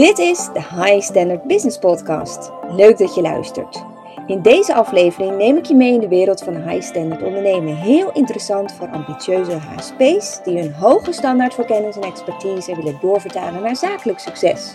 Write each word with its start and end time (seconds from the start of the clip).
Dit 0.00 0.18
is 0.18 0.48
de 0.52 0.60
High 0.60 1.00
Standard 1.00 1.42
Business 1.42 1.78
Podcast. 1.78 2.50
Leuk 2.70 2.98
dat 2.98 3.14
je 3.14 3.20
luistert. 3.20 3.84
In 4.26 4.42
deze 4.42 4.74
aflevering 4.74 5.36
neem 5.36 5.56
ik 5.56 5.64
je 5.64 5.74
mee 5.74 5.92
in 5.92 6.00
de 6.00 6.08
wereld 6.08 6.42
van 6.42 6.68
high 6.68 6.82
standard 6.82 7.22
ondernemen. 7.22 7.76
Heel 7.76 8.12
interessant 8.12 8.72
voor 8.72 8.88
ambitieuze 8.88 9.52
HSP's 9.52 10.40
die 10.44 10.58
hun 10.58 10.72
hoge 10.72 11.12
standaard 11.12 11.54
voor 11.54 11.64
kennis 11.64 11.96
en 11.96 12.02
expertise 12.02 12.76
willen 12.76 12.98
doorvertalen 13.00 13.62
naar 13.62 13.76
zakelijk 13.76 14.18
succes. 14.18 14.74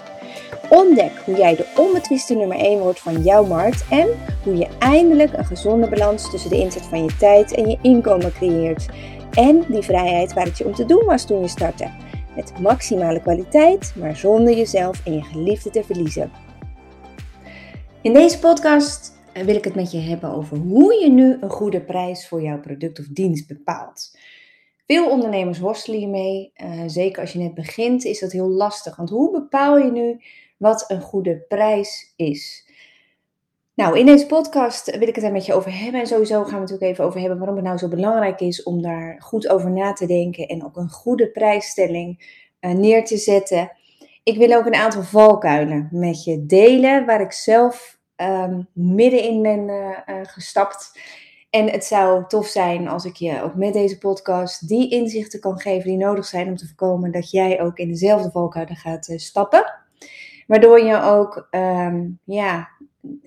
Ontdek 0.70 1.12
hoe 1.26 1.36
jij 1.36 1.56
de 1.56 1.66
onbetwiste 1.78 2.34
nummer 2.34 2.58
1 2.58 2.80
wordt 2.80 3.00
van 3.00 3.22
jouw 3.22 3.46
markt 3.46 3.86
en 3.90 4.08
hoe 4.44 4.58
je 4.58 4.68
eindelijk 4.80 5.34
een 5.34 5.46
gezonde 5.46 5.90
balans 5.90 6.30
tussen 6.30 6.50
de 6.50 6.60
inzet 6.60 6.86
van 6.86 7.04
je 7.04 7.18
tijd 7.18 7.54
en 7.54 7.70
je 7.70 7.78
inkomen 7.82 8.34
creëert. 8.34 8.86
En 9.32 9.64
die 9.68 9.82
vrijheid 9.82 10.34
waar 10.34 10.46
het 10.46 10.58
je 10.58 10.66
om 10.66 10.74
te 10.74 10.86
doen 10.86 11.06
was 11.06 11.26
toen 11.26 11.42
je 11.42 11.48
startte. 11.48 12.05
Met 12.36 12.60
maximale 12.60 13.22
kwaliteit, 13.22 13.94
maar 13.96 14.16
zonder 14.16 14.56
jezelf 14.56 15.06
en 15.06 15.14
je 15.14 15.24
geliefde 15.24 15.70
te 15.70 15.84
verliezen. 15.84 16.32
In 18.02 18.14
deze 18.14 18.40
podcast 18.40 19.14
wil 19.34 19.56
ik 19.56 19.64
het 19.64 19.76
met 19.76 19.92
je 19.92 20.00
hebben 20.00 20.30
over 20.30 20.58
hoe 20.58 20.94
je 20.94 21.10
nu 21.10 21.38
een 21.42 21.50
goede 21.50 21.82
prijs 21.82 22.28
voor 22.28 22.42
jouw 22.42 22.60
product 22.60 23.00
of 23.00 23.06
dienst 23.06 23.48
bepaalt. 23.48 24.18
Veel 24.88 25.10
ondernemers 25.10 25.60
worstelen 25.60 26.00
hiermee. 26.00 26.52
Uh, 26.64 26.82
zeker 26.86 27.22
als 27.22 27.32
je 27.34 27.40
net 27.40 27.54
begint 27.54 28.04
is 28.04 28.20
dat 28.20 28.32
heel 28.32 28.50
lastig. 28.50 28.96
Want 28.96 29.10
hoe 29.10 29.32
bepaal 29.32 29.78
je 29.78 29.92
nu 29.92 30.22
wat 30.58 30.86
een 30.88 31.02
goede 31.02 31.38
prijs 31.48 32.14
is? 32.16 32.65
Nou, 33.76 33.98
in 33.98 34.06
deze 34.06 34.26
podcast 34.26 34.98
wil 34.98 35.08
ik 35.08 35.16
het 35.16 35.24
er 35.24 35.32
met 35.32 35.46
je 35.46 35.54
over 35.54 35.80
hebben. 35.80 36.02
En 36.02 36.08
sowieso 36.08 36.44
gaan 36.44 36.66
we 36.66 36.74
ook 36.74 36.82
even 36.82 37.06
over 37.06 37.20
hebben 37.20 37.38
waarom 37.38 37.56
het 37.56 37.66
nou 37.66 37.78
zo 37.78 37.88
belangrijk 37.88 38.40
is 38.40 38.64
om 38.64 38.82
daar 38.82 39.16
goed 39.20 39.50
over 39.50 39.72
na 39.72 39.94
te 39.94 40.06
denken 40.06 40.48
en 40.48 40.66
ook 40.66 40.78
een 40.78 40.90
goede 40.90 41.32
prijsstelling 41.32 42.40
uh, 42.62 42.72
neer 42.72 43.06
te 43.06 43.18
zetten. 43.18 43.72
Ik 44.24 44.38
wil 44.38 44.58
ook 44.58 44.66
een 44.66 44.76
aantal 44.76 45.04
valkuilen 45.04 45.88
met 45.92 46.24
je 46.24 46.46
delen 46.46 47.06
waar 47.06 47.22
ik 47.22 47.32
zelf 47.32 48.00
um, 48.16 48.68
middenin 48.74 49.42
ben 49.42 49.68
uh, 49.68 49.90
uh, 50.06 50.16
gestapt. 50.22 51.00
En 51.50 51.70
het 51.70 51.86
zou 51.86 52.24
tof 52.28 52.48
zijn 52.48 52.88
als 52.88 53.06
ik 53.06 53.16
je 53.16 53.42
ook 53.44 53.56
met 53.56 53.74
deze 53.74 53.98
podcast 53.98 54.68
die 54.68 54.90
inzichten 54.90 55.40
kan 55.40 55.60
geven 55.60 55.90
die 55.90 55.98
nodig 55.98 56.26
zijn 56.26 56.48
om 56.48 56.56
te 56.56 56.68
voorkomen 56.68 57.12
dat 57.12 57.32
jij 57.32 57.62
ook 57.62 57.78
in 57.78 57.88
dezelfde 57.88 58.32
valkuilen 58.32 58.76
gaat 58.76 59.14
stappen. 59.16 59.74
Waardoor 60.48 60.80
je 60.80 61.02
ook 61.02 61.48
um, 61.52 62.20
ja, 62.24 62.70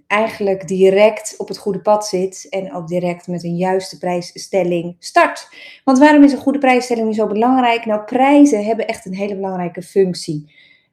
eigenlijk 0.06 0.68
direct 0.68 1.34
op 1.38 1.48
het 1.48 1.58
goede 1.58 1.80
pad 1.80 2.06
zit 2.06 2.46
en 2.50 2.74
ook 2.74 2.88
direct 2.88 3.26
met 3.26 3.44
een 3.44 3.56
juiste 3.56 3.98
prijsstelling 3.98 4.96
start. 4.98 5.48
Want 5.84 5.98
waarom 5.98 6.24
is 6.24 6.32
een 6.32 6.38
goede 6.38 6.58
prijsstelling 6.58 7.06
nu 7.06 7.14
zo 7.14 7.26
belangrijk? 7.26 7.84
Nou, 7.84 8.00
prijzen 8.00 8.64
hebben 8.64 8.86
echt 8.86 9.06
een 9.06 9.14
hele 9.14 9.34
belangrijke 9.34 9.82
functie 9.82 10.52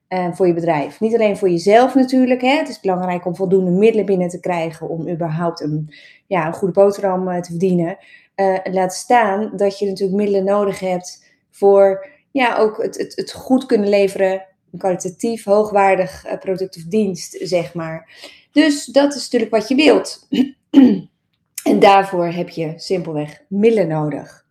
uh, 0.10 0.28
voor 0.34 0.48
je 0.48 0.54
bedrijf. 0.54 1.00
Niet 1.00 1.14
alleen 1.14 1.38
voor 1.38 1.50
jezelf 1.50 1.96
natuurlijk. 1.96 2.42
Hè. 2.42 2.58
Het 2.58 2.70
is 2.70 2.80
belangrijk 2.80 3.26
om 3.26 3.36
voldoende 3.36 3.72
middelen 3.72 4.06
binnen 4.06 4.30
te 4.30 4.40
krijgen 4.40 4.90
om 4.90 5.10
überhaupt 5.10 5.62
een, 5.62 5.94
ja, 6.28 6.48
een 6.48 6.54
goede 6.54 6.74
boterham 6.74 7.28
uh, 7.28 7.40
te 7.40 7.50
verdienen. 7.50 7.98
Uh, 8.36 8.58
laat 8.64 8.94
staan 8.94 9.52
dat 9.56 9.80
je 9.80 9.86
natuurlijk 9.86 10.18
middelen 10.18 10.44
nodig 10.44 10.80
hebt 10.80 11.34
voor 11.50 12.08
ja, 12.32 12.58
ook 12.58 12.84
het, 12.84 12.98
het, 12.98 13.16
het 13.16 13.34
goed 13.34 13.66
kunnen 13.66 13.90
leveren. 13.90 14.46
Een 14.72 14.80
kwalitatief 14.80 15.44
hoogwaardig 15.44 16.26
product 16.40 16.78
of 16.78 16.84
dienst, 16.84 17.38
zeg 17.40 17.74
maar. 17.74 18.10
Dus 18.56 18.86
dat 18.86 19.16
is 19.16 19.22
natuurlijk 19.22 19.52
wat 19.52 19.68
je 19.68 19.76
wilt. 19.76 20.28
en 21.72 21.80
daarvoor 21.80 22.26
heb 22.26 22.50
je 22.50 22.74
simpelweg 22.76 23.44
middelen 23.48 23.88
nodig. 23.88 24.46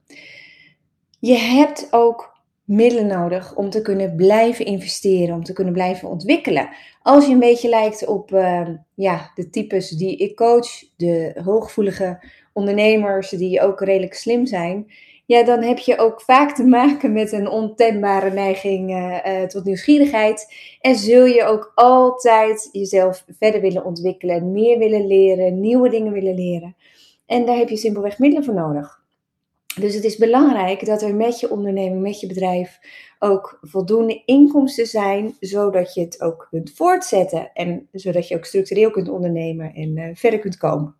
Je 1.20 1.34
hebt 1.34 1.88
ook 1.91 2.42
middelen 2.64 3.06
nodig 3.06 3.55
om 3.56 3.70
te 3.70 3.82
kunnen 3.82 4.16
blijven 4.16 4.64
investeren, 4.64 5.34
om 5.34 5.44
te 5.44 5.52
kunnen 5.52 5.72
blijven 5.72 6.08
ontwikkelen. 6.08 6.69
Als 7.02 7.27
je 7.27 7.32
een 7.32 7.38
beetje 7.38 7.69
lijkt 7.69 8.06
op 8.06 8.32
uh, 8.32 8.69
ja, 8.94 9.30
de 9.34 9.50
types 9.50 9.88
die 9.88 10.16
ik 10.16 10.36
coach, 10.36 10.84
de 10.97 11.41
hooggevoelige 11.44 12.25
ondernemers 12.52 13.30
die 13.30 13.60
ook 13.60 13.80
redelijk 13.80 14.14
slim 14.14 14.47
zijn, 14.47 14.87
ja, 15.27 15.45
dan 15.45 15.62
heb 15.62 15.79
je 15.79 15.99
ook 15.99 16.21
vaak 16.21 16.55
te 16.55 16.65
maken 16.65 17.12
met 17.12 17.33
een 17.33 17.49
ontembare 17.49 18.31
neiging 18.31 18.91
uh, 18.91 19.19
uh, 19.27 19.43
tot 19.43 19.65
nieuwsgierigheid. 19.65 20.55
En 20.81 20.97
zul 20.97 21.25
je 21.25 21.45
ook 21.45 21.73
altijd 21.75 22.69
jezelf 22.73 23.25
verder 23.39 23.61
willen 23.61 23.85
ontwikkelen, 23.85 24.53
meer 24.53 24.79
willen 24.79 25.07
leren, 25.07 25.61
nieuwe 25.61 25.89
dingen 25.89 26.12
willen 26.12 26.35
leren. 26.35 26.77
En 27.27 27.47
daar 27.47 27.57
heb 27.57 27.69
je 27.69 27.77
simpelweg 27.77 28.19
middelen 28.19 28.45
voor 28.45 28.55
nodig. 28.55 29.03
Dus 29.81 29.95
het 29.95 30.05
is 30.05 30.17
belangrijk 30.17 30.87
dat 30.87 31.03
er 31.03 31.15
met 31.15 31.41
je 31.41 31.51
onderneming, 31.51 32.03
met 32.03 32.21
je 32.21 32.27
bedrijf 32.27 32.79
ook 33.19 33.59
voldoende 33.61 34.23
inkomsten 34.25 34.87
zijn, 34.87 35.37
zodat 35.41 35.95
je 35.95 36.01
het 36.01 36.21
ook 36.21 36.47
kunt 36.51 36.73
voortzetten 36.75 37.53
en 37.53 37.89
zodat 37.93 38.29
je 38.29 38.37
ook 38.37 38.45
structureel 38.45 38.91
kunt 38.91 39.09
ondernemen 39.09 39.75
en 39.75 39.97
uh, 39.97 40.09
verder 40.15 40.39
kunt 40.39 40.56
komen. 40.56 40.97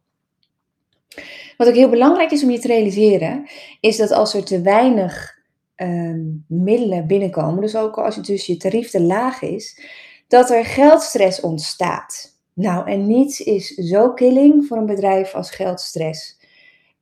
Wat 1.57 1.69
ook 1.69 1.75
heel 1.75 1.89
belangrijk 1.89 2.31
is 2.31 2.43
om 2.43 2.51
je 2.51 2.59
te 2.59 2.69
realiseren, 2.69 3.49
is 3.81 3.97
dat 3.97 4.11
als 4.11 4.35
er 4.35 4.45
te 4.45 4.61
weinig 4.61 5.39
um, 5.77 6.45
middelen 6.49 7.07
binnenkomen, 7.07 7.61
dus 7.61 7.77
ook 7.77 7.99
als 7.99 8.17
het 8.17 8.27
dus 8.27 8.47
je 8.47 8.57
tarief 8.57 8.91
te 8.91 9.03
laag 9.03 9.43
is, 9.43 9.81
dat 10.29 10.51
er 10.51 10.65
geldstress 10.65 11.41
ontstaat. 11.41 12.39
Nou, 12.53 12.91
en 12.91 13.07
niets 13.07 13.41
is 13.41 13.67
zo 13.67 14.13
killing 14.13 14.67
voor 14.67 14.77
een 14.77 14.87
bedrijf 14.87 15.35
als 15.35 15.51
geldstress. 15.51 16.39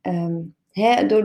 Um, 0.02 0.54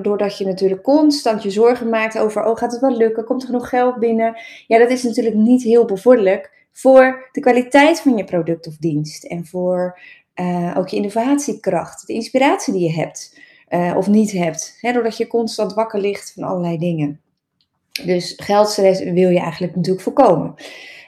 doordat 0.01 0.37
je 0.37 0.45
natuurlijk 0.45 0.83
constant 0.83 1.43
je 1.43 1.49
zorgen 1.49 1.89
maakt 1.89 2.17
over, 2.17 2.43
oh 2.45 2.57
gaat 2.57 2.71
het 2.71 2.81
wel 2.81 2.97
lukken, 2.97 3.25
komt 3.25 3.41
er 3.41 3.47
genoeg 3.47 3.69
geld 3.69 3.99
binnen? 3.99 4.37
Ja, 4.67 4.77
dat 4.77 4.89
is 4.89 5.03
natuurlijk 5.03 5.35
niet 5.35 5.63
heel 5.63 5.85
bevorderlijk 5.85 6.65
voor 6.71 7.29
de 7.31 7.39
kwaliteit 7.39 7.99
van 7.99 8.17
je 8.17 8.23
product 8.23 8.67
of 8.67 8.77
dienst 8.77 9.23
en 9.23 9.45
voor 9.45 9.99
uh, 10.39 10.73
ook 10.77 10.87
je 10.87 10.95
innovatiekracht, 10.95 12.07
de 12.07 12.13
inspiratie 12.13 12.73
die 12.73 12.83
je 12.83 12.93
hebt 12.93 13.39
uh, 13.69 13.93
of 13.97 14.07
niet 14.07 14.31
hebt. 14.31 14.77
Hè, 14.81 14.91
doordat 14.91 15.17
je 15.17 15.27
constant 15.27 15.73
wakker 15.73 15.99
ligt 15.99 16.33
van 16.33 16.43
allerlei 16.43 16.77
dingen. 16.77 17.21
Dus 18.05 18.33
geldstress 18.37 19.03
wil 19.03 19.29
je 19.29 19.39
eigenlijk 19.39 19.75
natuurlijk 19.75 20.03
voorkomen. 20.03 20.53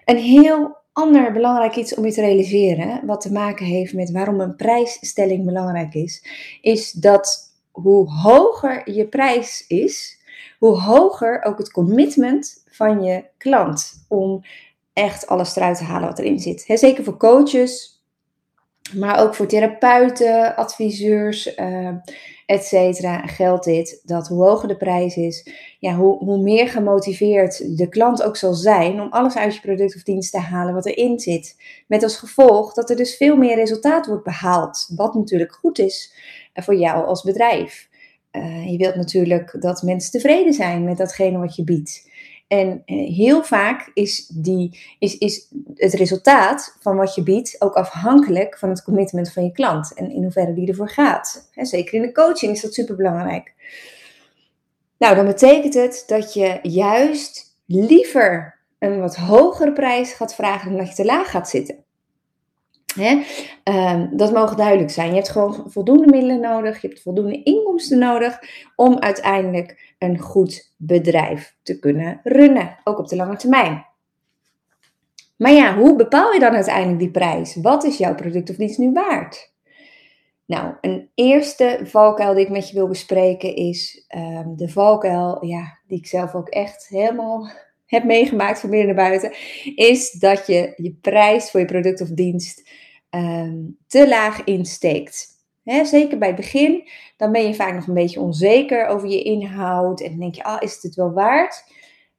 Een 0.05 0.17
heel 0.17 0.77
ander 0.93 1.31
belangrijk 1.31 1.75
iets 1.75 1.95
om 1.95 2.05
je 2.05 2.11
te 2.11 2.21
realiseren, 2.21 3.05
wat 3.05 3.21
te 3.21 3.31
maken 3.31 3.65
heeft 3.65 3.93
met 3.93 4.11
waarom 4.11 4.39
een 4.39 4.55
prijsstelling 4.55 5.45
belangrijk 5.45 5.93
is, 5.93 6.23
is 6.61 6.91
dat 6.91 7.53
hoe 7.71 8.11
hoger 8.11 8.91
je 8.91 9.07
prijs 9.07 9.65
is, 9.67 10.17
hoe 10.59 10.79
hoger 10.79 11.43
ook 11.43 11.57
het 11.57 11.71
commitment 11.71 12.63
van 12.71 13.03
je 13.03 13.23
klant 13.37 14.05
om 14.07 14.41
echt 14.93 15.27
alles 15.27 15.55
eruit 15.55 15.77
te 15.77 15.83
halen 15.83 16.09
wat 16.09 16.19
erin 16.19 16.39
zit. 16.39 16.63
zeker 16.67 17.03
voor 17.03 17.17
coaches, 17.17 17.98
maar 18.95 19.19
ook 19.19 19.35
voor 19.35 19.47
therapeuten, 19.47 20.55
adviseurs, 20.55 21.57
uh, 21.57 21.89
et 22.45 22.63
cetera, 22.63 23.27
geldt 23.27 23.65
dit 23.65 24.01
dat 24.03 24.27
hoe 24.27 24.43
hoger 24.43 24.67
de 24.67 24.77
prijs 24.77 25.15
is, 25.15 25.49
ja, 25.79 25.95
hoe, 25.95 26.17
hoe 26.17 26.41
meer 26.41 26.67
gemotiveerd 26.67 27.77
de 27.77 27.89
klant 27.89 28.23
ook 28.23 28.37
zal 28.37 28.53
zijn 28.53 29.01
om 29.01 29.07
alles 29.09 29.35
uit 29.35 29.55
je 29.55 29.61
product 29.61 29.95
of 29.95 30.03
dienst 30.03 30.31
te 30.31 30.39
halen 30.39 30.73
wat 30.73 30.85
erin 30.85 31.19
zit. 31.19 31.55
Met 31.87 32.03
als 32.03 32.17
gevolg 32.17 32.73
dat 32.73 32.89
er 32.89 32.95
dus 32.95 33.17
veel 33.17 33.35
meer 33.35 33.55
resultaat 33.55 34.07
wordt 34.07 34.23
behaald, 34.23 34.91
wat 34.95 35.13
natuurlijk 35.13 35.53
goed 35.53 35.79
is 35.79 36.13
eh, 36.53 36.63
voor 36.63 36.75
jou 36.75 37.05
als 37.05 37.23
bedrijf. 37.23 37.87
Uh, 38.31 38.71
je 38.71 38.77
wilt 38.77 38.95
natuurlijk 38.95 39.61
dat 39.61 39.81
mensen 39.81 40.11
tevreden 40.11 40.53
zijn 40.53 40.83
met 40.83 40.97
datgene 40.97 41.37
wat 41.37 41.55
je 41.55 41.63
biedt. 41.63 42.08
En 42.49 42.81
eh, 42.85 43.15
heel 43.15 43.43
vaak 43.43 43.91
is, 43.93 44.27
die, 44.27 44.79
is, 44.99 45.17
is 45.17 45.47
het 45.75 45.93
resultaat 45.93 46.77
van 46.79 46.95
wat 46.95 47.15
je 47.15 47.23
biedt 47.23 47.55
ook 47.61 47.73
afhankelijk 47.73 48.57
van 48.57 48.69
het 48.69 48.83
commitment 48.83 49.33
van 49.33 49.43
je 49.43 49.51
klant 49.51 49.93
en 49.93 50.11
in 50.11 50.23
hoeverre 50.23 50.53
die 50.53 50.67
ervoor 50.67 50.89
gaat. 50.89 51.49
zeker 51.55 51.93
in 51.93 52.01
de 52.01 52.11
coaching 52.11 52.51
is 52.51 52.61
dat 52.61 52.73
super 52.73 52.95
belangrijk. 52.95 53.53
Nou, 54.97 55.15
dan 55.15 55.25
betekent 55.25 55.73
het 55.73 56.03
dat 56.07 56.33
je 56.33 56.59
juist 56.61 57.57
liever 57.65 58.59
een 58.79 58.99
wat 58.99 59.15
hogere 59.15 59.73
prijs 59.73 60.13
gaat 60.13 60.35
vragen 60.35 60.69
dan 60.69 60.77
dat 60.77 60.87
je 60.87 60.95
te 60.95 61.05
laag 61.05 61.29
gaat 61.29 61.49
zitten. 61.49 61.83
Hè? 62.95 63.21
Um, 63.63 64.17
dat 64.17 64.33
mogen 64.33 64.57
duidelijk 64.57 64.91
zijn. 64.91 65.09
Je 65.09 65.15
hebt 65.15 65.29
gewoon 65.29 65.63
voldoende 65.67 66.07
middelen 66.07 66.39
nodig, 66.39 66.81
je 66.81 66.87
hebt 66.87 67.01
voldoende 67.01 67.43
inkomsten 67.43 67.99
nodig 67.99 68.39
om 68.75 68.99
uiteindelijk 68.99 69.88
een 69.99 70.19
goed 70.19 70.73
bedrijf 70.77 71.55
te 71.63 71.79
kunnen 71.79 72.19
runnen, 72.23 72.77
ook 72.83 72.99
op 72.99 73.07
de 73.07 73.15
lange 73.15 73.35
termijn. 73.35 73.85
Maar 75.37 75.51
ja, 75.51 75.77
hoe 75.77 75.95
bepaal 75.95 76.33
je 76.33 76.39
dan 76.39 76.53
uiteindelijk 76.55 76.99
die 76.99 77.11
prijs? 77.11 77.55
Wat 77.55 77.83
is 77.83 77.97
jouw 77.97 78.15
product 78.15 78.49
of 78.49 78.55
dienst 78.55 78.77
nu 78.77 78.91
waard? 78.91 79.53
Nou, 80.45 80.73
een 80.81 81.09
eerste 81.15 81.79
valkuil 81.83 82.33
die 82.33 82.43
ik 82.43 82.51
met 82.51 82.69
je 82.69 82.75
wil 82.75 82.87
bespreken 82.87 83.55
is 83.55 84.05
um, 84.15 84.57
de 84.57 84.69
valkuil, 84.69 85.45
ja, 85.45 85.79
die 85.87 85.97
ik 85.97 86.07
zelf 86.07 86.33
ook 86.33 86.49
echt 86.49 86.87
helemaal 86.87 87.49
heb 87.85 88.03
meegemaakt 88.03 88.59
van 88.59 88.69
binnen 88.69 88.95
naar 88.95 89.09
buiten, 89.09 89.33
is 89.75 90.11
dat 90.11 90.47
je 90.47 90.73
je 90.75 90.97
prijs 91.01 91.51
voor 91.51 91.59
je 91.59 91.65
product 91.65 92.01
of 92.01 92.07
dienst 92.07 92.69
um, 93.09 93.77
te 93.87 94.07
laag 94.07 94.43
insteekt. 94.43 95.38
Zeker 95.85 96.17
bij 96.17 96.27
het 96.27 96.37
begin, 96.37 96.89
dan 97.17 97.31
ben 97.31 97.47
je 97.47 97.55
vaak 97.55 97.73
nog 97.73 97.87
een 97.87 97.93
beetje 97.93 98.19
onzeker 98.19 98.87
over 98.87 99.07
je 99.07 99.23
inhoud 99.23 100.01
en 100.01 100.09
dan 100.09 100.19
denk 100.19 100.35
je, 100.35 100.43
ah, 100.43 100.61
is 100.61 100.73
het 100.73 100.83
het 100.83 100.95
wel 100.95 101.11
waard? 101.11 101.63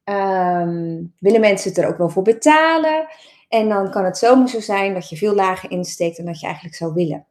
Um, 0.04 1.14
willen 1.18 1.40
mensen 1.40 1.70
het 1.70 1.78
er 1.78 1.88
ook 1.88 1.98
wel 1.98 2.08
voor 2.08 2.22
betalen? 2.22 3.06
En 3.48 3.68
dan 3.68 3.90
kan 3.90 4.04
het 4.04 4.18
zomaar 4.18 4.48
zo 4.48 4.60
zijn 4.60 4.94
dat 4.94 5.08
je 5.08 5.16
veel 5.16 5.34
lager 5.34 5.70
insteekt 5.70 6.16
dan 6.16 6.26
dat 6.26 6.40
je 6.40 6.46
eigenlijk 6.46 6.76
zou 6.76 6.94
willen. 6.94 7.26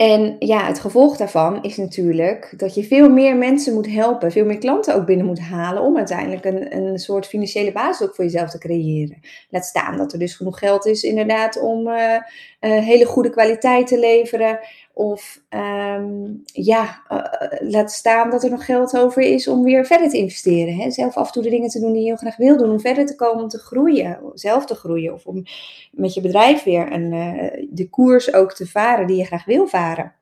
En 0.00 0.36
ja, 0.38 0.66
het 0.66 0.80
gevolg 0.80 1.16
daarvan 1.16 1.62
is 1.62 1.76
natuurlijk 1.76 2.52
dat 2.56 2.74
je 2.74 2.84
veel 2.84 3.08
meer 3.08 3.36
mensen 3.36 3.74
moet 3.74 3.86
helpen, 3.86 4.32
veel 4.32 4.44
meer 4.44 4.58
klanten 4.58 4.94
ook 4.94 5.06
binnen 5.06 5.26
moet 5.26 5.40
halen 5.40 5.82
om 5.82 5.96
uiteindelijk 5.96 6.44
een, 6.44 6.76
een 6.76 6.98
soort 6.98 7.26
financiële 7.26 7.72
basis 7.72 8.06
ook 8.06 8.14
voor 8.14 8.24
jezelf 8.24 8.50
te 8.50 8.58
creëren. 8.58 9.20
Laat 9.50 9.64
staan 9.64 9.96
dat 9.96 10.12
er 10.12 10.18
dus 10.18 10.34
genoeg 10.34 10.58
geld 10.58 10.86
is 10.86 11.02
inderdaad 11.02 11.60
om 11.60 11.88
uh, 11.88 11.94
uh, 11.94 12.20
hele 12.60 13.04
goede 13.04 13.30
kwaliteit 13.30 13.86
te 13.86 13.98
leveren, 13.98 14.58
of 14.92 15.40
um, 15.50 16.42
ja, 16.44 17.02
uh, 17.12 17.70
laat 17.70 17.92
staan 17.92 18.30
dat 18.30 18.44
er 18.44 18.50
nog 18.50 18.64
geld 18.64 18.98
over 18.98 19.22
is 19.22 19.48
om 19.48 19.62
weer 19.62 19.86
verder 19.86 20.08
te 20.08 20.16
investeren. 20.16 20.74
Hè? 20.74 20.90
Zelf 20.90 21.16
af 21.16 21.26
en 21.26 21.32
toe 21.32 21.42
de 21.42 21.50
dingen 21.50 21.68
te 21.68 21.80
doen 21.80 21.92
die 21.92 22.00
je 22.00 22.06
heel 22.06 22.16
graag 22.16 22.36
wil 22.36 22.56
doen. 22.56 22.70
Om 22.70 22.80
verder 22.80 23.06
te 23.06 23.16
komen, 23.16 23.42
om 23.42 23.48
te 23.48 23.58
groeien. 23.58 24.18
Zelf 24.34 24.66
te 24.66 24.74
groeien. 24.74 25.12
Of 25.12 25.26
om 25.26 25.42
met 25.90 26.14
je 26.14 26.20
bedrijf 26.20 26.62
weer 26.62 26.92
een, 26.92 27.12
uh, 27.12 27.66
de 27.70 27.88
koers 27.88 28.34
ook 28.34 28.52
te 28.52 28.66
varen 28.66 29.06
die 29.06 29.16
je 29.16 29.24
graag 29.24 29.44
wil 29.44 29.66
varen 29.66 30.14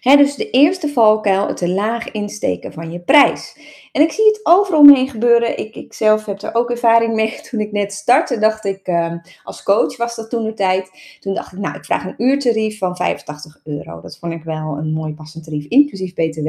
dus 0.00 0.34
de 0.34 0.50
eerste 0.50 0.88
valkuil, 0.88 1.46
het 1.46 1.56
te 1.56 1.68
laag 1.68 2.10
insteken 2.10 2.72
van 2.72 2.92
je 2.92 3.00
prijs. 3.00 3.56
En 3.94 4.02
ik 4.02 4.12
zie 4.12 4.26
het 4.26 4.40
overal 4.42 4.80
omheen 4.80 5.08
gebeuren. 5.08 5.58
Ik, 5.58 5.76
ik 5.76 5.92
zelf 5.92 6.24
heb 6.24 6.42
er 6.42 6.54
ook 6.54 6.70
ervaring 6.70 7.14
mee. 7.14 7.40
Toen 7.50 7.60
ik 7.60 7.72
net 7.72 7.92
startte, 7.92 8.38
dacht 8.38 8.64
ik, 8.64 8.88
uh, 8.88 9.12
als 9.44 9.62
coach 9.62 9.96
was 9.96 10.16
dat 10.16 10.30
toen 10.30 10.44
de 10.44 10.54
tijd. 10.54 10.90
Toen 11.20 11.34
dacht 11.34 11.52
ik, 11.52 11.58
nou, 11.58 11.76
ik 11.76 11.84
vraag 11.84 12.04
een 12.04 12.14
uurtarief 12.16 12.78
van 12.78 12.96
85 12.96 13.60
euro. 13.64 14.00
Dat 14.00 14.18
vond 14.18 14.32
ik 14.32 14.42
wel 14.42 14.76
een 14.76 14.92
mooi 14.92 15.14
passend 15.14 15.44
tarief, 15.44 15.64
inclusief 15.64 16.14
BTW. 16.14 16.48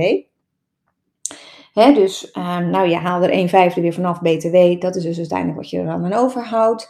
He, 1.73 1.93
dus, 1.93 2.31
uh, 2.33 2.57
nou, 2.57 2.89
je 2.89 2.95
haalt 2.95 3.23
er 3.23 3.29
1 3.29 3.49
vijfde 3.49 3.81
weer 3.81 3.93
vanaf 3.93 4.21
BTW. 4.21 4.81
Dat 4.81 4.95
is 4.95 5.03
dus 5.03 5.17
uiteindelijk 5.17 5.57
wat 5.59 5.69
je 5.69 5.77
er 5.77 5.85
dan 5.85 6.05
aan 6.05 6.13
overhoudt. 6.13 6.89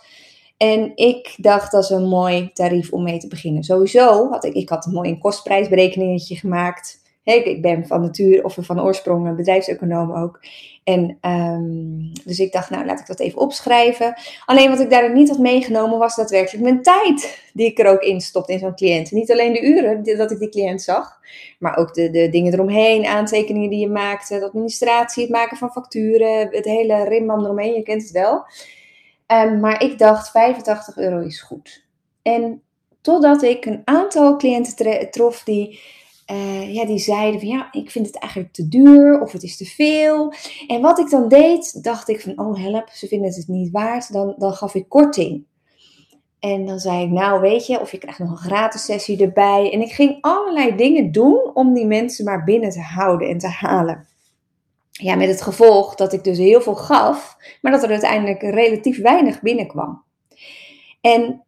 En 0.57 0.91
ik 0.95 1.35
dacht 1.37 1.71
dat 1.71 1.83
is 1.83 1.89
een 1.89 2.07
mooi 2.07 2.49
tarief 2.53 2.91
om 2.91 3.03
mee 3.03 3.17
te 3.17 3.27
beginnen. 3.27 3.63
Sowieso 3.63 4.29
had 4.29 4.43
ik, 4.43 4.53
ik 4.53 4.69
had 4.69 4.85
een 4.85 4.93
mooi 4.93 5.17
kostprijsberekeningetje 5.17 6.35
gemaakt. 6.35 7.03
Ik 7.33 7.61
ben 7.61 7.87
van 7.87 8.01
natuur 8.01 8.43
of 8.43 8.57
van 8.59 8.81
oorsprong 8.81 9.27
een 9.27 9.35
bedrijfseconoom 9.35 10.11
ook. 10.11 10.39
En 10.83 11.17
um, 11.21 12.11
dus 12.25 12.39
ik 12.39 12.51
dacht, 12.51 12.69
nou 12.69 12.85
laat 12.85 12.99
ik 12.99 13.07
dat 13.07 13.19
even 13.19 13.39
opschrijven. 13.39 14.13
Alleen 14.45 14.69
wat 14.69 14.79
ik 14.79 14.89
daarin 14.89 15.13
niet 15.13 15.29
had 15.29 15.37
meegenomen 15.37 15.99
was 15.99 16.15
daadwerkelijk 16.15 16.63
mijn 16.63 16.81
tijd 16.81 17.43
die 17.53 17.65
ik 17.65 17.79
er 17.79 17.87
ook 17.87 18.01
in 18.01 18.21
stopte 18.21 18.51
in 18.51 18.59
zo'n 18.59 18.75
cliënt. 18.75 19.11
Niet 19.11 19.31
alleen 19.31 19.53
de 19.53 19.61
uren 19.61 20.17
dat 20.17 20.31
ik 20.31 20.39
die 20.39 20.49
cliënt 20.49 20.81
zag, 20.81 21.19
maar 21.59 21.77
ook 21.77 21.93
de, 21.93 22.09
de 22.09 22.29
dingen 22.29 22.53
eromheen, 22.53 23.05
aantekeningen 23.05 23.69
die 23.69 23.79
je 23.79 23.89
maakte, 23.89 24.39
de 24.39 24.45
administratie, 24.45 25.23
het 25.23 25.31
maken 25.31 25.57
van 25.57 25.71
facturen, 25.71 26.47
het 26.51 26.65
hele 26.65 27.03
rimbam 27.03 27.43
eromheen, 27.43 27.73
je 27.73 27.83
kent 27.83 28.01
het 28.01 28.11
wel. 28.11 28.45
Um, 29.27 29.59
maar 29.59 29.83
ik 29.83 29.97
dacht 29.97 30.31
85 30.31 30.97
euro 30.97 31.19
is 31.19 31.41
goed. 31.41 31.85
En 32.21 32.61
totdat 33.01 33.43
ik 33.43 33.65
een 33.65 33.81
aantal 33.85 34.37
cliënten 34.37 35.11
trof 35.11 35.43
die, 35.43 35.79
uh, 36.31 36.73
ja, 36.73 36.85
die 36.85 36.97
zeiden 36.97 37.39
van 37.39 37.49
ja, 37.49 37.71
ik 37.71 37.91
vind 37.91 38.05
het 38.05 38.17
eigenlijk 38.17 38.53
te 38.53 38.67
duur 38.67 39.21
of 39.21 39.31
het 39.31 39.43
is 39.43 39.57
te 39.57 39.65
veel. 39.65 40.33
En 40.67 40.81
wat 40.81 40.99
ik 40.99 41.09
dan 41.09 41.27
deed, 41.27 41.83
dacht 41.83 42.09
ik 42.09 42.21
van 42.21 42.39
oh 42.39 42.63
help, 42.63 42.89
ze 42.89 43.07
vinden 43.07 43.33
het 43.33 43.47
niet 43.47 43.71
waard. 43.71 44.13
Dan, 44.13 44.35
dan 44.37 44.53
gaf 44.53 44.75
ik 44.75 44.89
korting. 44.89 45.45
En 46.39 46.65
dan 46.65 46.79
zei 46.79 47.03
ik, 47.03 47.09
nou 47.09 47.41
weet 47.41 47.67
je, 47.67 47.79
of 47.79 47.91
je 47.91 47.97
krijgt 47.97 48.19
nog 48.19 48.31
een 48.31 48.37
gratis 48.37 48.85
sessie 48.85 49.21
erbij. 49.21 49.71
En 49.73 49.81
ik 49.81 49.91
ging 49.91 50.17
allerlei 50.21 50.75
dingen 50.75 51.11
doen 51.11 51.51
om 51.53 51.73
die 51.73 51.85
mensen 51.85 52.25
maar 52.25 52.43
binnen 52.43 52.69
te 52.69 52.81
houden 52.81 53.29
en 53.29 53.37
te 53.37 53.47
halen 53.47 54.07
ja, 55.01 55.15
met 55.15 55.27
het 55.27 55.41
gevolg 55.41 55.95
dat 55.95 56.13
ik 56.13 56.23
dus 56.23 56.37
heel 56.37 56.61
veel 56.61 56.75
gaf, 56.75 57.37
maar 57.61 57.71
dat 57.71 57.83
er 57.83 57.89
uiteindelijk 57.89 58.41
relatief 58.41 59.01
weinig 59.01 59.41
binnenkwam. 59.41 60.03
En 61.05 61.43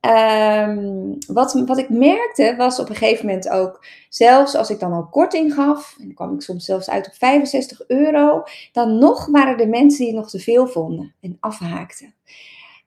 um, 0.69 1.17
wat, 1.27 1.53
wat 1.65 1.77
ik 1.77 1.89
merkte 1.89 2.55
was 2.57 2.79
op 2.79 2.89
een 2.89 2.95
gegeven 2.95 3.25
moment 3.25 3.49
ook, 3.49 3.85
zelfs 4.09 4.55
als 4.55 4.69
ik 4.69 4.79
dan 4.79 4.93
al 4.93 5.07
korting 5.07 5.53
gaf, 5.53 5.95
en 5.99 6.05
dan 6.05 6.13
kwam 6.13 6.33
ik 6.33 6.41
soms 6.41 6.65
zelfs 6.65 6.89
uit 6.89 7.07
op 7.07 7.13
65 7.13 7.87
euro, 7.87 8.43
dan 8.71 8.97
nog 8.97 9.25
waren 9.25 9.57
er 9.57 9.69
mensen 9.69 9.97
die 9.97 10.07
het 10.07 10.15
nog 10.15 10.29
te 10.29 10.39
veel 10.39 10.67
vonden 10.67 11.15
en 11.21 11.37
afhaakten. 11.39 12.13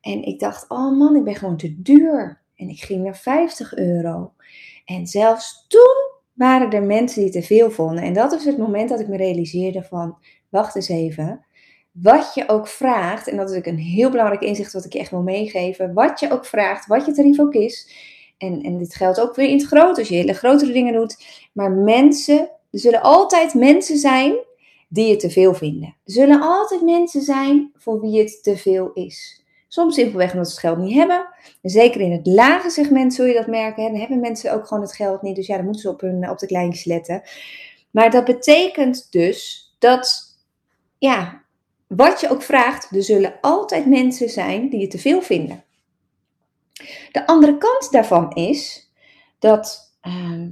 En 0.00 0.22
ik 0.22 0.40
dacht, 0.40 0.68
oh 0.68 0.98
man, 0.98 1.16
ik 1.16 1.24
ben 1.24 1.34
gewoon 1.34 1.56
te 1.56 1.82
duur. 1.82 2.42
En 2.56 2.68
ik 2.68 2.80
ging 2.80 3.04
naar 3.04 3.16
50 3.16 3.74
euro. 3.74 4.32
En 4.84 5.06
zelfs 5.06 5.64
toen 5.68 6.18
waren 6.32 6.70
er 6.70 6.82
mensen 6.82 7.22
die 7.22 7.30
te 7.30 7.42
veel 7.42 7.70
vonden. 7.70 8.04
En 8.04 8.12
dat 8.12 8.32
is 8.32 8.44
het 8.44 8.58
moment 8.58 8.88
dat 8.88 9.00
ik 9.00 9.08
me 9.08 9.16
realiseerde 9.16 9.82
van, 9.82 10.18
wacht 10.48 10.76
eens 10.76 10.88
even. 10.88 11.46
Wat 12.02 12.34
je 12.34 12.48
ook 12.48 12.68
vraagt, 12.68 13.28
en 13.28 13.36
dat 13.36 13.50
is 13.50 13.56
ook 13.56 13.66
een 13.66 13.78
heel 13.78 14.10
belangrijk 14.10 14.42
inzicht 14.42 14.72
wat 14.72 14.84
ik 14.84 14.92
je 14.92 14.98
echt 14.98 15.10
wil 15.10 15.22
meegeven. 15.22 15.92
Wat 15.92 16.20
je 16.20 16.32
ook 16.32 16.44
vraagt, 16.44 16.86
wat 16.86 17.06
je 17.06 17.12
tarief 17.12 17.40
ook 17.40 17.54
is. 17.54 17.90
En, 18.38 18.62
en 18.62 18.78
dit 18.78 18.94
geldt 18.94 19.20
ook 19.20 19.34
weer 19.34 19.48
in 19.48 19.56
het 19.56 19.66
groot, 19.66 19.98
als 19.98 20.08
je 20.08 20.14
hele 20.14 20.32
grotere 20.32 20.72
dingen 20.72 20.92
doet. 20.92 21.24
Maar 21.52 21.70
mensen, 21.70 22.38
er 22.70 22.78
zullen 22.78 23.02
altijd 23.02 23.54
mensen 23.54 23.96
zijn 23.96 24.34
die 24.88 25.10
het 25.10 25.20
te 25.20 25.30
veel 25.30 25.54
vinden. 25.54 25.88
Er 25.88 26.12
zullen 26.12 26.40
altijd 26.40 26.82
mensen 26.82 27.22
zijn 27.22 27.70
voor 27.76 28.00
wie 28.00 28.18
het 28.18 28.42
te 28.42 28.56
veel 28.56 28.90
is. 28.92 29.44
Soms 29.68 29.94
simpelweg 29.94 30.32
omdat 30.32 30.46
ze 30.46 30.52
het 30.52 30.60
geld 30.60 30.78
niet 30.78 30.96
hebben. 30.96 31.28
zeker 31.62 32.00
in 32.00 32.12
het 32.12 32.26
lage 32.26 32.70
segment 32.70 33.14
zul 33.14 33.26
je 33.26 33.34
dat 33.34 33.46
merken. 33.46 33.82
Dan 33.84 34.00
hebben 34.00 34.20
mensen 34.20 34.52
ook 34.52 34.66
gewoon 34.66 34.82
het 34.82 34.94
geld 34.94 35.22
niet. 35.22 35.36
Dus 35.36 35.46
ja, 35.46 35.56
dan 35.56 35.64
moeten 35.64 35.82
ze 35.82 35.88
op, 35.88 36.00
hun, 36.00 36.30
op 36.30 36.38
de 36.38 36.46
kleintjes 36.46 36.84
letten. 36.84 37.22
Maar 37.90 38.10
dat 38.10 38.24
betekent 38.24 39.06
dus 39.12 39.68
dat 39.78 40.36
ja, 40.98 41.44
wat 41.96 42.20
je 42.20 42.30
ook 42.30 42.42
vraagt, 42.42 42.96
er 42.96 43.02
zullen 43.02 43.34
altijd 43.40 43.86
mensen 43.86 44.28
zijn 44.28 44.68
die 44.68 44.80
het 44.80 44.90
te 44.90 44.98
veel 44.98 45.22
vinden. 45.22 45.64
De 47.12 47.26
andere 47.26 47.58
kant 47.58 47.88
daarvan 47.90 48.32
is 48.32 48.90
dat 49.38 49.94
uh, 50.02 50.46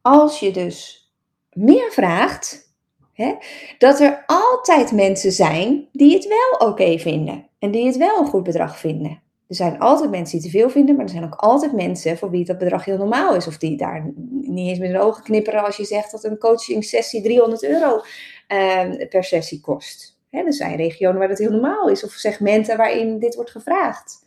als 0.00 0.40
je 0.40 0.50
dus 0.50 1.08
meer 1.52 1.92
vraagt, 1.92 2.74
hè, 3.12 3.34
dat 3.78 4.00
er 4.00 4.22
altijd 4.26 4.92
mensen 4.92 5.32
zijn 5.32 5.88
die 5.92 6.14
het 6.14 6.26
wel 6.28 6.68
oké 6.68 6.98
vinden 6.98 7.48
en 7.58 7.70
die 7.70 7.86
het 7.86 7.96
wel 7.96 8.18
een 8.18 8.26
goed 8.26 8.42
bedrag 8.42 8.78
vinden. 8.78 9.22
Er 9.48 9.54
zijn 9.54 9.78
altijd 9.78 10.10
mensen 10.10 10.40
die 10.40 10.50
te 10.50 10.58
veel 10.58 10.70
vinden, 10.70 10.96
maar 10.96 11.04
er 11.04 11.10
zijn 11.10 11.24
ook 11.24 11.34
altijd 11.34 11.72
mensen 11.72 12.18
voor 12.18 12.30
wie 12.30 12.44
dat 12.44 12.58
bedrag 12.58 12.84
heel 12.84 12.96
normaal 12.96 13.34
is. 13.34 13.46
Of 13.46 13.58
die 13.58 13.76
daar 13.76 14.12
niet 14.30 14.68
eens 14.68 14.78
met 14.78 14.90
hun 14.90 15.00
ogen 15.00 15.22
knipperen 15.22 15.64
als 15.64 15.76
je 15.76 15.84
zegt 15.84 16.10
dat 16.10 16.24
een 16.24 16.38
coaching 16.38 16.84
sessie 16.84 17.22
300 17.22 17.64
euro 17.64 18.02
uh, 18.48 19.08
per 19.08 19.24
sessie 19.24 19.60
kost. 19.60 20.13
Er 20.34 20.54
zijn 20.54 20.76
regionen 20.76 21.18
waar 21.18 21.28
dat 21.28 21.38
heel 21.38 21.50
normaal 21.50 21.88
is, 21.88 22.04
of 22.04 22.12
segmenten 22.12 22.76
waarin 22.76 23.18
dit 23.18 23.34
wordt 23.34 23.50
gevraagd. 23.50 24.26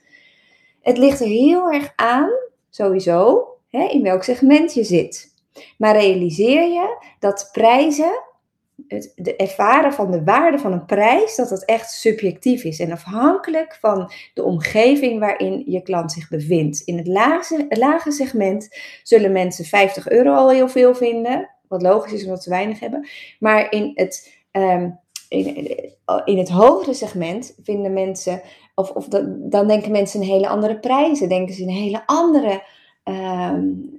Het 0.82 0.98
ligt 0.98 1.20
er 1.20 1.28
heel 1.28 1.72
erg 1.72 1.94
aan, 1.96 2.30
sowieso, 2.70 3.48
in 3.70 4.04
welk 4.04 4.24
segment 4.24 4.74
je 4.74 4.84
zit. 4.84 5.34
Maar 5.78 5.96
realiseer 5.96 6.64
je 6.64 6.98
dat 7.20 7.50
prijzen 7.52 8.26
het 8.88 9.12
de 9.16 9.36
ervaren 9.36 9.94
van 9.94 10.12
de 10.12 10.24
waarde 10.24 10.60
van 10.60 10.72
een 10.72 10.86
prijs, 10.86 11.36
dat 11.36 11.50
dat 11.50 11.66
echt 11.66 11.92
subjectief 11.92 12.64
is 12.64 12.80
en 12.80 12.92
afhankelijk 12.92 13.78
van 13.80 14.12
de 14.34 14.44
omgeving 14.44 15.20
waarin 15.20 15.64
je 15.66 15.82
klant 15.82 16.12
zich 16.12 16.30
bevindt. 16.30 16.80
In 16.80 16.98
het 16.98 17.08
lage, 17.08 17.66
lage 17.70 18.12
segment 18.12 18.68
zullen 19.04 19.32
mensen 19.32 19.66
50 19.66 20.10
euro 20.10 20.34
al 20.34 20.50
heel 20.50 20.70
veel 20.70 20.96
vinden, 20.96 21.50
wat 21.68 21.82
logisch 21.82 22.14
is 22.14 22.24
omdat 22.24 22.44
ze 22.44 22.50
weinig 22.50 22.80
hebben. 22.80 23.08
Maar 23.40 23.72
in 23.72 23.92
het, 23.94 24.34
um, 24.52 25.00
in, 25.30 25.56
in, 26.26 26.38
het 26.38 26.50
hogere 26.50 26.94
segment 26.94 27.56
vinden 27.64 27.94
mensen, 27.94 28.42
of, 28.76 28.90
of 28.90 29.08
dan 29.50 29.68
denken 29.68 29.92
mensen 29.92 30.22
een 30.22 30.28
hele 30.28 30.48
andere 30.48 30.80
prijzen, 30.80 31.30
denken 31.30 31.56
ze 31.56 31.64
een 31.64 31.70
hele 31.70 32.04
andere 32.06 32.64
Um, 33.10 33.98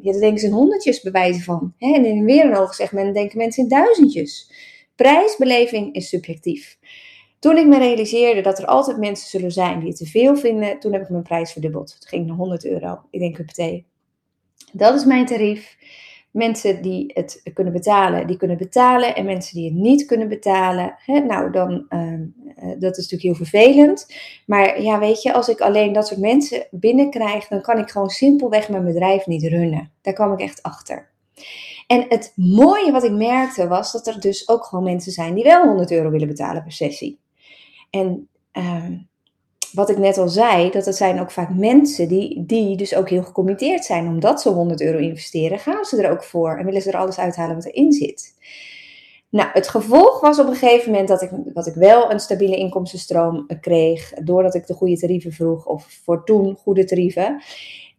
ja, 0.00 0.12
denken 0.12 0.38
ze 0.38 0.46
in 0.46 0.52
honderdjes 0.52 1.02
bewijzen 1.02 1.42
van. 1.42 1.74
Hè? 1.78 1.94
En 1.94 2.04
in 2.04 2.24
weer 2.24 2.44
een 2.44 2.54
hoog 2.54 2.74
segment 2.74 3.14
denken 3.14 3.38
mensen 3.38 3.62
in 3.62 3.68
duizendjes. 3.68 4.50
Prijsbeleving 4.94 5.94
is 5.94 6.08
subjectief. 6.08 6.78
Toen 7.38 7.56
ik 7.56 7.66
me 7.66 7.78
realiseerde 7.78 8.40
dat 8.40 8.58
er 8.58 8.66
altijd 8.66 8.98
mensen 8.98 9.28
zullen 9.28 9.50
zijn 9.50 9.78
die 9.78 9.88
het 9.88 9.96
te 9.96 10.06
veel 10.06 10.36
vinden, 10.36 10.78
toen 10.78 10.92
heb 10.92 11.02
ik 11.02 11.08
mijn 11.08 11.22
prijs 11.22 11.52
verdubbeld. 11.52 11.94
Het 11.94 12.08
ging 12.08 12.26
naar 12.26 12.36
100 12.36 12.64
euro. 12.66 13.00
Ik 13.10 13.20
denk, 13.20 13.36
huppatee. 13.36 13.86
Dat 14.72 14.94
is 14.94 15.04
mijn 15.04 15.26
tarief. 15.26 15.76
Mensen 16.34 16.82
die 16.82 17.10
het 17.14 17.40
kunnen 17.54 17.72
betalen, 17.72 18.26
die 18.26 18.36
kunnen 18.36 18.56
betalen. 18.56 19.14
En 19.14 19.24
mensen 19.24 19.54
die 19.54 19.64
het 19.64 19.74
niet 19.74 20.04
kunnen 20.04 20.28
betalen, 20.28 20.94
hè, 20.98 21.20
nou 21.20 21.50
dan, 21.50 21.86
uh, 21.88 22.20
dat 22.78 22.96
is 22.96 23.10
natuurlijk 23.10 23.22
heel 23.22 23.34
vervelend. 23.34 24.14
Maar 24.46 24.82
ja, 24.82 24.98
weet 24.98 25.22
je, 25.22 25.32
als 25.32 25.48
ik 25.48 25.60
alleen 25.60 25.92
dat 25.92 26.06
soort 26.06 26.20
mensen 26.20 26.66
binnenkrijg, 26.70 27.48
dan 27.48 27.60
kan 27.60 27.78
ik 27.78 27.90
gewoon 27.90 28.08
simpelweg 28.08 28.68
mijn 28.68 28.84
bedrijf 28.84 29.26
niet 29.26 29.42
runnen. 29.42 29.92
Daar 30.02 30.14
kwam 30.14 30.32
ik 30.32 30.40
echt 30.40 30.62
achter. 30.62 31.10
En 31.86 32.04
het 32.08 32.32
mooie 32.36 32.92
wat 32.92 33.04
ik 33.04 33.12
merkte 33.12 33.68
was 33.68 33.92
dat 33.92 34.06
er 34.06 34.20
dus 34.20 34.48
ook 34.48 34.64
gewoon 34.64 34.84
mensen 34.84 35.12
zijn 35.12 35.34
die 35.34 35.44
wel 35.44 35.66
100 35.66 35.90
euro 35.90 36.10
willen 36.10 36.28
betalen 36.28 36.62
per 36.62 36.72
sessie. 36.72 37.20
En 37.90 38.28
uh, 38.52 38.84
wat 39.74 39.90
ik 39.90 39.98
net 39.98 40.18
al 40.18 40.28
zei, 40.28 40.70
dat 40.70 40.84
het 40.84 40.96
zijn 40.96 41.20
ook 41.20 41.30
vaak 41.30 41.54
mensen 41.54 42.08
die, 42.08 42.44
die 42.46 42.76
dus 42.76 42.94
ook 42.94 43.08
heel 43.08 43.22
gecommitteerd 43.22 43.84
zijn. 43.84 44.06
Omdat 44.06 44.40
ze 44.40 44.48
100 44.48 44.80
euro 44.80 44.98
investeren, 44.98 45.58
gaan 45.58 45.84
ze 45.84 46.02
er 46.02 46.10
ook 46.10 46.24
voor 46.24 46.58
en 46.58 46.64
willen 46.64 46.82
ze 46.82 46.90
er 46.90 46.98
alles 46.98 47.18
uithalen 47.18 47.54
wat 47.54 47.64
erin 47.64 47.92
zit. 47.92 48.34
Nou, 49.28 49.48
het 49.52 49.68
gevolg 49.68 50.20
was 50.20 50.38
op 50.38 50.46
een 50.46 50.54
gegeven 50.54 50.90
moment 50.90 51.08
dat 51.08 51.22
ik, 51.22 51.30
dat 51.44 51.66
ik 51.66 51.74
wel 51.74 52.10
een 52.10 52.20
stabiele 52.20 52.56
inkomstenstroom 52.56 53.46
kreeg. 53.60 54.12
Doordat 54.12 54.54
ik 54.54 54.66
de 54.66 54.74
goede 54.74 54.98
tarieven 54.98 55.32
vroeg, 55.32 55.66
of 55.66 55.86
voor 56.04 56.24
toen 56.24 56.56
goede 56.62 56.84
tarieven. 56.84 57.42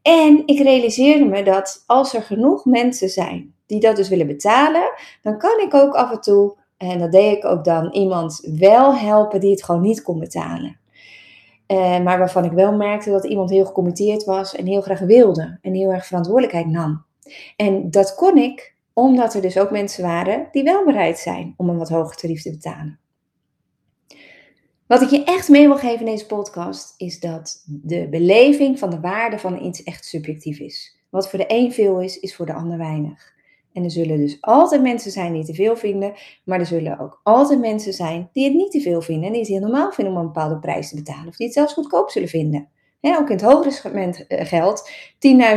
En 0.02 0.44
ik 0.46 0.60
realiseerde 0.60 1.26
me 1.26 1.44
dat 1.44 1.84
als 1.86 2.14
er 2.14 2.22
genoeg 2.22 2.66
mensen 2.66 3.10
zijn 3.10 3.54
die 3.66 3.80
dat 3.80 3.96
dus 3.96 4.10
willen 4.10 4.28
betalen, 4.28 4.92
dan 5.22 5.38
kan 5.38 5.60
ik 5.60 5.74
ook 5.74 5.94
af 5.94 6.12
en 6.12 6.22
toe, 6.22 6.56
en 6.78 7.00
dat 7.00 7.12
deed 7.12 7.38
ik 7.38 7.46
ook 7.46 7.64
dan, 7.64 7.92
iemand 7.92 8.50
wel 8.58 8.96
helpen 8.96 9.40
die 9.40 9.52
het 9.52 9.64
gewoon 9.64 9.82
niet 9.82 10.02
kon 10.02 10.20
betalen. 10.20 10.80
Uh, 11.68 12.00
maar 12.00 12.18
waarvan 12.18 12.46
ik 12.46 12.52
wel 12.52 12.76
merkte 12.76 13.12
dat 13.12 13.26
iemand 13.26 13.50
heel 13.50 13.66
gecommitteerd 13.66 14.24
was 14.24 14.56
en 14.56 14.66
heel 14.66 14.82
graag 14.82 15.00
wilde 15.00 15.58
en 15.62 15.74
heel 15.74 15.92
erg 15.92 16.06
verantwoordelijkheid 16.06 16.68
nam. 16.68 17.06
En 17.56 17.92
dat 17.92 18.16
kon 18.16 18.38
ik 18.38 18.76
omdat 18.94 19.34
er 19.34 19.42
dus 19.42 19.58
ook 19.58 19.72
mensen 19.72 20.04
waren 20.04 20.48
die 20.52 20.64
wel 20.64 20.86
bereid 20.86 21.18
zijn 21.18 21.54
om 21.58 21.70
een 21.70 21.78
wat 21.78 21.90
hoger 21.90 22.16
tarief 22.16 22.42
te 22.42 22.50
betalen. 22.50 23.00
Wat 24.88 25.02
ik 25.02 25.10
je 25.10 25.24
echt 25.24 25.50
mee 25.50 25.68
wil 25.68 25.78
geven 25.78 26.00
in 26.00 26.12
deze 26.12 26.26
podcast 26.26 26.94
is 26.98 27.20
dat 27.20 27.64
de 27.66 28.08
beleving 28.10 28.80
van 28.80 28.90
de 28.90 29.00
waarde 29.00 29.40
van 29.40 29.64
iets 29.64 29.84
echt 29.84 30.06
subjectief 30.06 30.60
is. 30.60 31.00
Wat 31.10 31.30
voor 31.30 31.40
de 31.40 31.46
een 31.48 31.74
veel 31.74 32.02
is, 32.02 32.20
is 32.20 32.36
voor 32.36 32.46
de 32.46 32.54
ander 32.54 32.78
weinig. 32.78 33.34
En 33.76 33.84
er 33.84 33.92
zullen 33.92 34.18
dus 34.18 34.38
altijd 34.42 34.82
mensen 34.82 35.12
zijn 35.12 35.34
die 35.34 35.46
te 35.46 35.54
veel 35.54 35.76
vinden, 35.76 36.14
maar 36.44 36.60
er 36.60 36.66
zullen 36.66 37.00
ook 37.00 37.20
altijd 37.24 37.60
mensen 37.60 37.94
zijn 37.94 38.30
die 38.34 38.44
het 38.44 38.54
niet 38.54 38.72
te 38.72 38.82
veel 38.82 39.02
vinden 39.02 39.26
en 39.26 39.32
die 39.32 39.42
het 39.42 39.50
heel 39.50 39.60
normaal 39.60 39.92
vinden 39.92 40.14
om 40.14 40.20
een 40.20 40.26
bepaalde 40.26 40.60
prijs 40.60 40.90
te 40.90 40.96
betalen 40.96 41.28
of 41.28 41.36
die 41.36 41.46
het 41.46 41.56
zelfs 41.56 41.74
goedkoop 41.74 42.10
zullen 42.10 42.28
vinden. 42.28 42.68
ook 43.02 43.30
in 43.30 43.36
het 43.36 43.42
hogere 43.42 43.72
segment 43.72 44.26
geldt, 44.28 44.92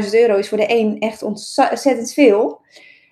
10.000 0.05 0.11
euro 0.11 0.37
is 0.37 0.49
voor 0.49 0.59
de 0.59 0.79
een 0.79 0.99
echt 0.99 1.23
ontzettend 1.23 2.13
veel, 2.13 2.61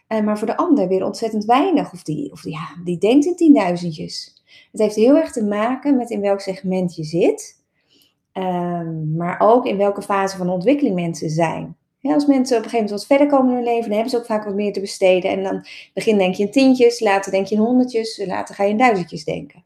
uh, 0.09 0.21
maar 0.21 0.39
voor 0.39 0.47
de 0.47 0.57
ander 0.57 0.89
weer 0.89 1.05
ontzettend 1.05 1.45
weinig. 1.45 1.93
Of 1.93 2.03
die, 2.03 2.33
of 2.33 2.45
ja, 2.45 2.67
die 2.85 2.99
denkt 2.99 3.27
in 3.27 3.37
tienduizendjes. 3.37 4.43
Het 4.73 4.81
heeft 4.81 4.95
heel 4.95 5.17
erg 5.17 5.33
te 5.33 5.45
maken 5.45 5.97
met 5.97 6.11
in 6.11 6.21
welk 6.21 6.41
segment 6.41 6.97
je 6.97 7.05
zit, 7.05 7.63
um, 8.33 9.17
maar 9.17 9.41
ook 9.41 9.67
in 9.67 9.77
welke 9.77 10.03
fase 10.03 10.37
van 10.37 10.49
ontwikkeling 10.49 10.95
mensen 10.95 11.31
zijn 11.31 11.77
als 12.01 12.27
mensen 12.27 12.57
op 12.57 12.65
een 12.65 12.71
gegeven 12.71 12.87
moment 12.87 12.91
wat 12.91 13.07
verder 13.07 13.27
komen 13.27 13.51
in 13.51 13.57
hun 13.57 13.65
leven, 13.65 13.83
dan 13.83 13.93
hebben 13.93 14.11
ze 14.11 14.17
ook 14.17 14.27
vaak 14.27 14.45
wat 14.45 14.55
meer 14.55 14.73
te 14.73 14.81
besteden. 14.81 15.31
En 15.31 15.43
dan 15.43 15.67
begin 15.95 16.19
denk 16.19 16.35
je 16.35 16.43
in 16.43 16.51
tientjes, 16.51 17.01
later 17.01 17.33
denk 17.33 17.47
je 17.47 17.55
in 17.55 17.61
honderdjes, 17.61 18.23
later 18.27 18.55
ga 18.55 18.65
je 18.65 18.71
in 18.71 18.79
duizendjes 18.79 19.25
denken. 19.25 19.65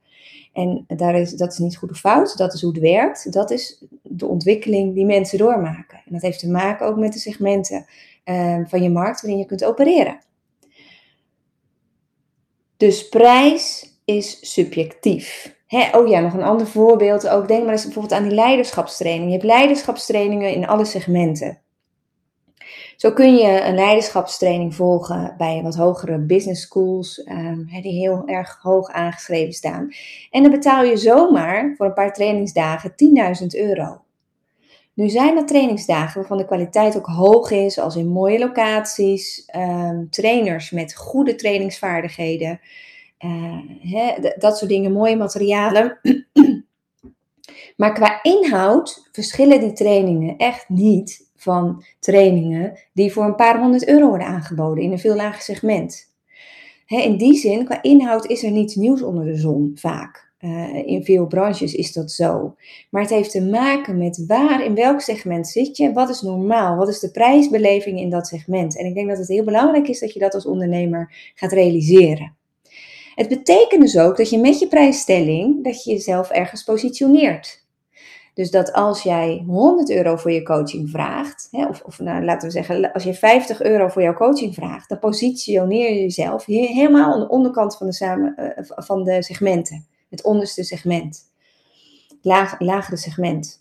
En 0.52 0.84
daar 0.86 1.14
is, 1.14 1.30
dat 1.30 1.52
is 1.52 1.58
niet 1.58 1.76
goed 1.76 1.90
of 1.90 1.98
fout, 1.98 2.36
dat 2.36 2.54
is 2.54 2.62
hoe 2.62 2.72
het 2.72 2.80
werkt. 2.80 3.32
Dat 3.32 3.50
is 3.50 3.84
de 4.02 4.26
ontwikkeling 4.26 4.94
die 4.94 5.04
mensen 5.04 5.38
doormaken. 5.38 6.02
En 6.04 6.12
dat 6.12 6.22
heeft 6.22 6.38
te 6.38 6.50
maken 6.50 6.86
ook 6.86 6.96
met 6.96 7.12
de 7.12 7.18
segmenten 7.18 7.86
uh, 8.24 8.58
van 8.64 8.82
je 8.82 8.90
markt 8.90 9.20
waarin 9.20 9.38
je 9.38 9.46
kunt 9.46 9.64
opereren. 9.64 10.18
Dus 12.76 13.08
prijs 13.08 13.94
is 14.04 14.52
subjectief. 14.52 15.56
oh 15.92 16.08
ja, 16.08 16.20
nog 16.20 16.34
een 16.34 16.42
ander 16.42 16.66
voorbeeld. 16.66 17.28
Ook 17.28 17.48
denk 17.48 17.62
maar 17.62 17.72
eens 17.72 17.84
bijvoorbeeld 17.84 18.20
aan 18.20 18.28
die 18.28 18.34
leiderschapstraining. 18.34 19.26
Je 19.26 19.32
hebt 19.32 19.44
leiderschapstrainingen 19.44 20.54
in 20.54 20.66
alle 20.66 20.84
segmenten. 20.84 21.60
Zo 23.00 23.12
kun 23.12 23.36
je 23.36 23.62
een 23.62 23.74
leiderschapstraining 23.74 24.74
volgen 24.74 25.34
bij 25.38 25.62
wat 25.62 25.76
hogere 25.76 26.18
business 26.18 26.62
schools, 26.62 27.26
um, 27.28 27.68
die 27.82 27.92
heel 27.92 28.22
erg 28.26 28.58
hoog 28.62 28.88
aangeschreven 28.88 29.52
staan. 29.52 29.88
En 30.30 30.42
dan 30.42 30.50
betaal 30.50 30.84
je 30.84 30.96
zomaar 30.96 31.74
voor 31.76 31.86
een 31.86 31.92
paar 31.92 32.12
trainingsdagen 32.12 32.94
10.000 33.40 33.46
euro. 33.46 34.00
Nu 34.94 35.08
zijn 35.08 35.34
dat 35.34 35.48
trainingsdagen 35.48 36.18
waarvan 36.18 36.36
de 36.38 36.44
kwaliteit 36.44 36.96
ook 36.96 37.06
hoog 37.06 37.50
is, 37.50 37.78
als 37.78 37.96
in 37.96 38.08
mooie 38.08 38.38
locaties, 38.38 39.48
um, 39.56 40.10
trainers 40.10 40.70
met 40.70 40.96
goede 40.96 41.34
trainingsvaardigheden, 41.34 42.60
uh, 43.18 44.18
dat 44.38 44.58
soort 44.58 44.70
dingen, 44.70 44.92
mooie 44.92 45.16
materialen. 45.16 45.98
maar 47.76 47.92
qua 47.92 48.22
inhoud 48.22 49.08
verschillen 49.12 49.60
die 49.60 49.72
trainingen 49.72 50.36
echt 50.36 50.68
niet 50.68 51.28
van 51.40 51.84
trainingen 51.98 52.78
die 52.92 53.12
voor 53.12 53.24
een 53.24 53.34
paar 53.34 53.60
honderd 53.60 53.88
euro 53.88 54.08
worden 54.08 54.26
aangeboden 54.26 54.84
in 54.84 54.92
een 54.92 54.98
veel 54.98 55.16
lager 55.16 55.42
segment. 55.42 56.12
in 56.86 57.16
die 57.16 57.38
zin, 57.38 57.64
qua 57.64 57.82
inhoud 57.82 58.26
is 58.26 58.42
er 58.42 58.50
niets 58.50 58.74
nieuws 58.74 59.02
onder 59.02 59.24
de 59.24 59.36
zon 59.36 59.72
vaak. 59.74 60.28
Uh, 60.40 60.86
in 60.86 61.04
veel 61.04 61.26
branches 61.26 61.74
is 61.74 61.92
dat 61.92 62.10
zo. 62.10 62.54
Maar 62.90 63.02
het 63.02 63.10
heeft 63.10 63.30
te 63.30 63.42
maken 63.42 63.98
met 63.98 64.24
waar, 64.26 64.64
in 64.64 64.74
welk 64.74 65.00
segment 65.00 65.48
zit 65.48 65.76
je, 65.76 65.92
wat 65.92 66.08
is 66.08 66.20
normaal, 66.20 66.76
wat 66.76 66.88
is 66.88 67.00
de 67.00 67.10
prijsbeleving 67.10 67.98
in 67.98 68.10
dat 68.10 68.26
segment. 68.26 68.78
En 68.78 68.86
ik 68.86 68.94
denk 68.94 69.08
dat 69.08 69.18
het 69.18 69.28
heel 69.28 69.44
belangrijk 69.44 69.88
is 69.88 70.00
dat 70.00 70.12
je 70.12 70.18
dat 70.18 70.34
als 70.34 70.46
ondernemer 70.46 71.32
gaat 71.34 71.52
realiseren. 71.52 72.36
Het 73.14 73.28
betekent 73.28 73.80
dus 73.80 73.98
ook 73.98 74.16
dat 74.16 74.30
je 74.30 74.38
met 74.38 74.58
je 74.58 74.68
prijsstelling, 74.68 75.64
dat 75.64 75.84
je 75.84 75.90
jezelf 75.90 76.30
ergens 76.30 76.64
positioneert. 76.64 77.64
Dus 78.34 78.50
dat 78.50 78.72
als 78.72 79.02
jij 79.02 79.44
100 79.46 79.90
euro 79.90 80.16
voor 80.16 80.30
je 80.30 80.42
coaching 80.42 80.90
vraagt, 80.90 81.48
hè, 81.50 81.66
of, 81.66 81.82
of 81.82 81.98
nou, 81.98 82.24
laten 82.24 82.48
we 82.48 82.54
zeggen, 82.54 82.92
als 82.92 83.04
je 83.04 83.14
50 83.14 83.62
euro 83.62 83.88
voor 83.88 84.02
jouw 84.02 84.14
coaching 84.14 84.54
vraagt, 84.54 84.88
dan 84.88 84.98
positioneer 84.98 85.94
je 85.94 86.00
jezelf 86.00 86.44
helemaal 86.44 87.12
aan 87.12 87.20
de 87.20 87.28
onderkant 87.28 87.76
van 87.76 87.86
de, 87.86 87.92
samen, 87.92 88.34
uh, 88.38 88.46
van 88.66 89.04
de 89.04 89.22
segmenten. 89.22 89.86
Het 90.10 90.22
onderste 90.22 90.62
segment. 90.62 91.28
Laag, 92.22 92.60
lagere 92.60 92.96
segment. 92.96 93.60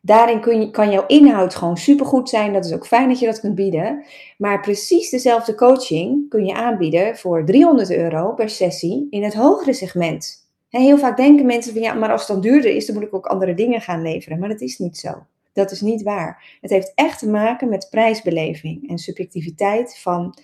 Daarin 0.00 0.40
kun 0.40 0.60
je, 0.60 0.70
kan 0.70 0.90
jouw 0.90 1.06
inhoud 1.06 1.54
gewoon 1.54 1.76
supergoed 1.76 2.28
zijn. 2.28 2.52
Dat 2.52 2.64
is 2.64 2.72
ook 2.72 2.86
fijn 2.86 3.08
dat 3.08 3.18
je 3.18 3.26
dat 3.26 3.40
kunt 3.40 3.54
bieden. 3.54 4.04
Maar 4.38 4.60
precies 4.60 5.10
dezelfde 5.10 5.54
coaching 5.54 6.28
kun 6.28 6.44
je 6.44 6.54
aanbieden 6.54 7.16
voor 7.16 7.44
300 7.44 7.90
euro 7.90 8.32
per 8.34 8.48
sessie 8.48 9.06
in 9.10 9.22
het 9.22 9.34
hogere 9.34 9.72
segment 9.72 10.41
heel 10.80 10.98
vaak 10.98 11.16
denken 11.16 11.46
mensen 11.46 11.72
van 11.72 11.82
ja, 11.82 11.94
maar 11.94 12.10
als 12.10 12.20
het 12.20 12.30
dan 12.30 12.40
duurder 12.40 12.74
is, 12.74 12.86
dan 12.86 12.94
moet 12.94 13.04
ik 13.04 13.14
ook 13.14 13.26
andere 13.26 13.54
dingen 13.54 13.80
gaan 13.80 14.02
leveren. 14.02 14.38
Maar 14.38 14.48
dat 14.48 14.60
is 14.60 14.78
niet 14.78 14.98
zo. 14.98 15.26
Dat 15.52 15.70
is 15.70 15.80
niet 15.80 16.02
waar. 16.02 16.58
Het 16.60 16.70
heeft 16.70 16.92
echt 16.94 17.18
te 17.18 17.28
maken 17.28 17.68
met 17.68 17.88
prijsbeleving 17.90 18.88
en 18.88 18.98
subjectiviteit 18.98 19.98
van, 19.98 20.38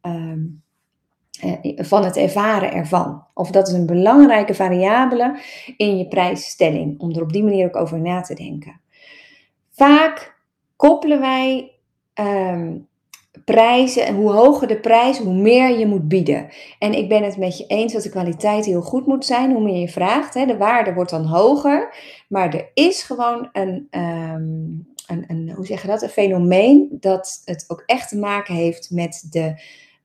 ehm, 0.00 0.40
eh, 1.40 1.84
van 1.84 2.04
het 2.04 2.16
ervaren 2.16 2.72
ervan. 2.72 3.24
Of 3.34 3.50
dat 3.50 3.68
is 3.68 3.74
een 3.74 3.86
belangrijke 3.86 4.54
variabele 4.54 5.38
in 5.76 5.98
je 5.98 6.08
prijsstelling, 6.08 7.00
om 7.00 7.10
er 7.10 7.22
op 7.22 7.32
die 7.32 7.44
manier 7.44 7.66
ook 7.66 7.76
over 7.76 8.00
na 8.00 8.20
te 8.20 8.34
denken. 8.34 8.80
Vaak 9.70 10.40
koppelen 10.76 11.20
wij 11.20 11.70
ehm, 12.12 12.78
prijzen 13.44 14.06
en 14.06 14.14
hoe 14.14 14.32
hoger 14.32 14.68
de 14.68 14.80
prijs, 14.80 15.18
hoe 15.18 15.34
meer 15.34 15.78
je 15.78 15.86
moet 15.86 16.08
bieden. 16.08 16.48
En 16.78 16.92
ik 16.92 17.08
ben 17.08 17.22
het 17.22 17.36
met 17.36 17.58
je 17.58 17.66
eens 17.66 17.92
dat 17.92 18.02
de 18.02 18.10
kwaliteit 18.10 18.64
heel 18.64 18.82
goed 18.82 19.06
moet 19.06 19.24
zijn, 19.24 19.52
hoe 19.52 19.62
meer 19.62 19.80
je 19.80 19.88
vraagt. 19.88 20.34
Hè. 20.34 20.46
De 20.46 20.56
waarde 20.56 20.94
wordt 20.94 21.10
dan 21.10 21.24
hoger, 21.24 21.94
maar 22.28 22.54
er 22.54 22.70
is 22.74 23.02
gewoon 23.02 23.48
een, 23.52 23.88
um, 23.90 24.86
een, 25.06 25.24
een, 25.26 25.52
hoe 25.54 25.66
zeg 25.66 25.82
je 25.82 25.88
dat, 25.88 26.02
een 26.02 26.08
fenomeen 26.08 26.88
dat 26.90 27.42
het 27.44 27.64
ook 27.68 27.82
echt 27.86 28.08
te 28.08 28.18
maken 28.18 28.54
heeft 28.54 28.90
met 28.90 29.26
de 29.30 29.60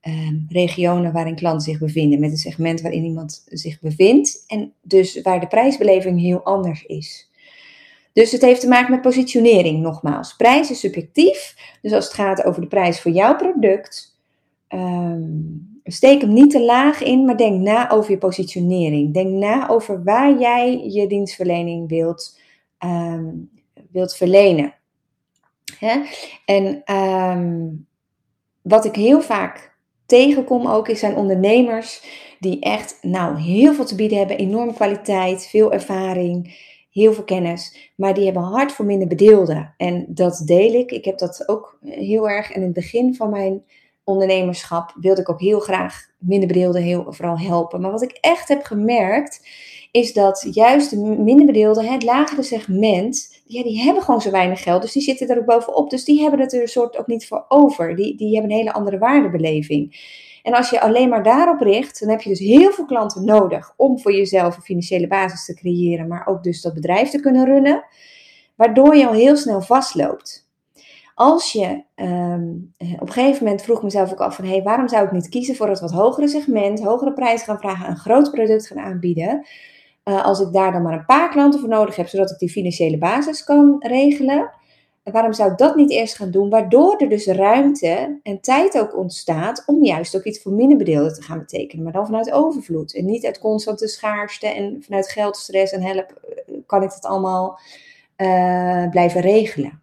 um, 0.07 0.45
regionen 0.49 1.13
waarin 1.13 1.35
klanten 1.35 1.61
zich 1.61 1.79
bevinden, 1.79 2.19
met 2.19 2.31
het 2.31 2.39
segment 2.39 2.81
waarin 2.81 3.03
iemand 3.03 3.43
zich 3.45 3.79
bevindt 3.79 4.43
en 4.47 4.73
dus 4.81 5.21
waar 5.21 5.39
de 5.39 5.47
prijsbeleving 5.47 6.19
heel 6.19 6.43
anders 6.43 6.83
is. 6.83 7.26
Dus 8.17 8.31
het 8.31 8.41
heeft 8.41 8.61
te 8.61 8.67
maken 8.67 8.91
met 8.91 9.01
positionering, 9.01 9.81
nogmaals. 9.81 10.35
Prijs 10.35 10.71
is 10.71 10.79
subjectief. 10.79 11.55
Dus 11.81 11.93
als 11.93 12.05
het 12.05 12.13
gaat 12.13 12.43
over 12.43 12.61
de 12.61 12.67
prijs 12.67 13.01
voor 13.01 13.11
jouw 13.11 13.35
product, 13.35 14.17
um, 14.69 15.81
steek 15.83 16.21
hem 16.21 16.33
niet 16.33 16.51
te 16.51 16.63
laag 16.63 17.03
in, 17.03 17.25
maar 17.25 17.37
denk 17.37 17.61
na 17.61 17.89
over 17.89 18.11
je 18.11 18.17
positionering. 18.17 19.13
Denk 19.13 19.29
na 19.29 19.69
over 19.69 20.03
waar 20.03 20.39
jij 20.39 20.87
je 20.87 21.07
dienstverlening 21.07 21.89
wilt, 21.89 22.39
um, 22.85 23.49
wilt 23.91 24.15
verlenen. 24.15 24.73
Hè? 25.79 26.01
En 26.45 26.95
um, 26.95 27.87
wat 28.61 28.85
ik 28.85 28.95
heel 28.95 29.21
vaak 29.21 29.75
tegenkom 30.05 30.67
ook, 30.67 30.87
is 30.87 30.99
zijn 30.99 31.15
ondernemers 31.15 32.01
die 32.39 32.59
echt 32.59 32.97
nou, 33.01 33.39
heel 33.39 33.73
veel 33.73 33.85
te 33.85 33.95
bieden 33.95 34.17
hebben, 34.17 34.37
enorme 34.37 34.73
kwaliteit, 34.73 35.47
veel 35.47 35.73
ervaring 35.73 36.55
heel 37.01 37.13
veel 37.13 37.23
kennis, 37.23 37.91
maar 37.95 38.13
die 38.13 38.25
hebben 38.25 38.43
hart 38.43 38.71
voor 38.71 38.85
minder 38.85 39.07
bedeelden. 39.07 39.73
En 39.77 40.05
dat 40.07 40.41
deel 40.45 40.73
ik. 40.73 40.91
Ik 40.91 41.05
heb 41.05 41.17
dat 41.17 41.43
ook 41.47 41.77
heel 41.81 42.29
erg. 42.29 42.49
En 42.49 42.55
in 42.55 42.61
het 42.61 42.73
begin 42.73 43.15
van 43.15 43.29
mijn 43.29 43.63
ondernemerschap 44.03 44.93
wilde 44.99 45.21
ik 45.21 45.29
ook 45.29 45.41
heel 45.41 45.59
graag 45.59 46.09
minder 46.17 46.47
bedeelden 46.47 46.81
heel, 46.81 47.05
vooral 47.13 47.39
helpen. 47.39 47.81
Maar 47.81 47.91
wat 47.91 48.01
ik 48.01 48.17
echt 48.21 48.47
heb 48.47 48.63
gemerkt, 48.63 49.47
is 49.91 50.13
dat 50.13 50.47
juist 50.51 50.89
de 50.89 50.97
minder 50.97 51.45
bedeelden, 51.45 51.85
het 51.85 52.03
lagere 52.03 52.43
segment, 52.43 53.41
ja, 53.45 53.63
die 53.63 53.81
hebben 53.81 54.03
gewoon 54.03 54.21
zo 54.21 54.31
weinig 54.31 54.63
geld. 54.63 54.81
Dus 54.81 54.91
die 54.91 55.01
zitten 55.01 55.27
er 55.27 55.39
ook 55.39 55.45
bovenop. 55.45 55.89
Dus 55.89 56.05
die 56.05 56.21
hebben 56.21 56.39
het 56.39 56.53
er 56.53 56.61
een 56.61 56.67
soort 56.67 56.97
ook 56.97 57.07
niet 57.07 57.27
voor 57.27 57.45
over. 57.47 57.95
Die, 57.95 58.17
die 58.17 58.33
hebben 58.33 58.51
een 58.51 58.57
hele 58.57 58.73
andere 58.73 58.97
waardebeleving. 58.97 59.95
En 60.47 60.53
als 60.53 60.69
je 60.69 60.81
alleen 60.81 61.09
maar 61.09 61.23
daarop 61.23 61.59
richt, 61.59 61.99
dan 61.99 62.09
heb 62.09 62.21
je 62.21 62.29
dus 62.29 62.39
heel 62.39 62.71
veel 62.71 62.85
klanten 62.85 63.25
nodig 63.25 63.73
om 63.75 63.99
voor 63.99 64.13
jezelf 64.13 64.55
een 64.55 64.61
financiële 64.61 65.07
basis 65.07 65.45
te 65.45 65.53
creëren, 65.53 66.07
maar 66.07 66.27
ook 66.27 66.43
dus 66.43 66.61
dat 66.61 66.73
bedrijf 66.73 67.09
te 67.09 67.19
kunnen 67.19 67.45
runnen, 67.45 67.83
waardoor 68.55 68.95
je 68.95 69.07
al 69.07 69.13
heel 69.13 69.35
snel 69.35 69.61
vastloopt. 69.61 70.45
als 71.15 71.51
je 71.51 71.83
ehm, 71.95 72.43
eh, 72.77 72.93
op 72.93 73.07
een 73.07 73.13
gegeven 73.13 73.43
moment 73.43 73.61
vroeg 73.61 73.83
mezelf 73.83 74.11
ook 74.11 74.19
af 74.19 74.35
van 74.35 74.45
hé, 74.45 74.51
hey, 74.51 74.63
waarom 74.63 74.87
zou 74.87 75.05
ik 75.05 75.11
niet 75.11 75.29
kiezen 75.29 75.55
voor 75.55 75.69
het 75.69 75.79
wat 75.79 75.91
hogere 75.91 76.27
segment, 76.27 76.83
hogere 76.83 77.13
prijs 77.13 77.43
gaan 77.43 77.59
vragen, 77.59 77.89
een 77.89 77.97
groot 77.97 78.31
product 78.31 78.67
gaan 78.67 78.79
aanbieden, 78.79 79.45
uh, 80.05 80.25
als 80.25 80.39
ik 80.39 80.53
daar 80.53 80.71
dan 80.71 80.81
maar 80.81 80.93
een 80.93 81.05
paar 81.05 81.29
klanten 81.29 81.59
voor 81.59 81.69
nodig 81.69 81.95
heb, 81.95 82.07
zodat 82.07 82.31
ik 82.31 82.37
die 82.37 82.49
financiële 82.49 82.97
basis 82.97 83.43
kan 83.43 83.75
regelen. 83.79 84.51
En 85.07 85.13
waarom 85.13 85.33
zou 85.33 85.51
ik 85.51 85.57
dat 85.57 85.75
niet 85.75 85.91
eerst 85.91 86.15
gaan 86.15 86.31
doen? 86.31 86.49
Waardoor 86.49 86.95
er 86.97 87.09
dus 87.09 87.25
ruimte 87.25 88.19
en 88.23 88.41
tijd 88.41 88.79
ook 88.79 88.97
ontstaat 88.97 89.63
om 89.65 89.83
juist 89.83 90.15
ook 90.15 90.23
iets 90.23 90.41
voor 90.41 90.51
minder 90.51 90.77
bedeelden 90.77 91.13
te 91.13 91.21
gaan 91.21 91.39
betekenen. 91.39 91.83
Maar 91.83 91.93
dan 91.93 92.05
vanuit 92.05 92.31
overvloed. 92.31 92.95
En 92.95 93.05
niet 93.05 93.25
uit 93.25 93.39
constante 93.39 93.87
schaarste 93.87 94.47
en 94.47 94.83
vanuit 94.83 95.09
geldstress 95.09 95.73
en 95.73 95.81
help, 95.81 96.11
eh, 96.11 96.53
kan 96.65 96.83
ik 96.83 96.91
het 96.91 97.05
allemaal 97.05 97.59
uh, 98.17 98.89
blijven 98.89 99.21
regelen. 99.21 99.81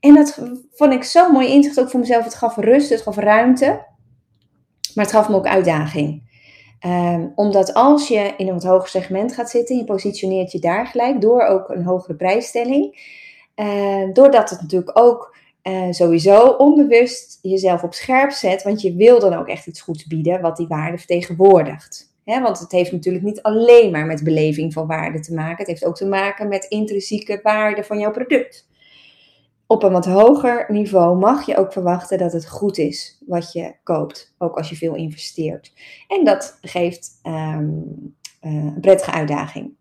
En 0.00 0.14
dat 0.14 0.40
vond 0.72 0.92
ik 0.92 1.02
zo 1.02 1.32
mooi 1.32 1.48
inzicht 1.48 1.80
ook 1.80 1.90
voor 1.90 2.00
mezelf. 2.00 2.24
Het 2.24 2.34
gaf 2.34 2.56
rust, 2.56 2.90
het 2.90 3.02
gaf 3.02 3.16
ruimte. 3.16 3.66
Maar 4.94 5.04
het 5.04 5.14
gaf 5.14 5.28
me 5.28 5.34
ook 5.34 5.46
uitdaging. 5.46 6.22
Um, 6.86 7.32
omdat 7.34 7.74
als 7.74 8.08
je 8.08 8.34
in 8.36 8.46
een 8.46 8.54
wat 8.54 8.64
hoger 8.64 8.88
segment 8.88 9.34
gaat 9.34 9.50
zitten, 9.50 9.76
je 9.76 9.84
positioneert 9.84 10.52
je 10.52 10.58
daar 10.58 10.86
gelijk 10.86 11.20
door 11.20 11.42
ook 11.42 11.68
een 11.68 11.84
hogere 11.84 12.14
prijsstelling. 12.14 13.16
Uh, 13.60 14.12
doordat 14.12 14.50
het 14.50 14.60
natuurlijk 14.60 14.98
ook 14.98 15.36
uh, 15.62 15.86
sowieso 15.90 16.46
onbewust 16.48 17.38
jezelf 17.42 17.82
op 17.82 17.94
scherp 17.94 18.30
zet, 18.30 18.62
want 18.62 18.80
je 18.80 18.94
wil 18.94 19.20
dan 19.20 19.34
ook 19.34 19.48
echt 19.48 19.66
iets 19.66 19.80
goeds 19.80 20.06
bieden 20.06 20.40
wat 20.40 20.56
die 20.56 20.66
waarde 20.66 20.98
vertegenwoordigt. 20.98 22.06
Want 22.24 22.58
het 22.58 22.72
heeft 22.72 22.92
natuurlijk 22.92 23.24
niet 23.24 23.42
alleen 23.42 23.90
maar 23.90 24.06
met 24.06 24.24
beleving 24.24 24.72
van 24.72 24.86
waarde 24.86 25.20
te 25.20 25.34
maken, 25.34 25.56
het 25.56 25.66
heeft 25.66 25.84
ook 25.84 25.96
te 25.96 26.06
maken 26.06 26.48
met 26.48 26.64
intrinsieke 26.64 27.40
waarde 27.42 27.84
van 27.84 27.98
jouw 27.98 28.10
product 28.10 28.68
op 29.68 29.82
een 29.82 29.92
wat 29.92 30.04
hoger 30.04 30.66
niveau 30.68 31.18
mag 31.18 31.46
je 31.46 31.56
ook 31.56 31.72
verwachten 31.72 32.18
dat 32.18 32.32
het 32.32 32.48
goed 32.48 32.78
is 32.78 33.22
wat 33.26 33.52
je 33.52 33.74
koopt, 33.82 34.34
ook 34.38 34.56
als 34.56 34.68
je 34.68 34.76
veel 34.76 34.94
investeert. 34.94 35.72
En 36.08 36.24
dat 36.24 36.58
geeft 36.60 37.20
um, 37.22 38.14
uh, 38.42 38.52
een 38.52 38.80
prettige 38.80 39.10
uitdaging. 39.10 39.76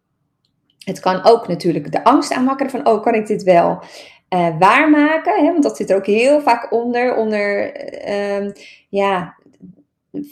Het 0.88 1.00
kan 1.00 1.24
ook 1.24 1.48
natuurlijk 1.48 1.92
de 1.92 2.04
angst 2.04 2.34
aanwakkeren 2.34 2.72
van, 2.72 2.88
oh, 2.88 3.04
kan 3.04 3.14
ik 3.14 3.28
dit 3.28 3.44
wel 3.44 3.84
uh, 4.30 4.58
waarmaken? 4.60 5.46
Hè? 5.46 5.52
Want 5.52 5.64
dat 5.64 5.78
zit 5.78 5.90
er 5.90 5.96
ook 5.96 6.06
heel 6.06 6.42
vaak 6.42 6.72
onder. 6.72 7.16
onder 7.16 7.74
uh, 8.08 8.52
ja, 8.90 9.36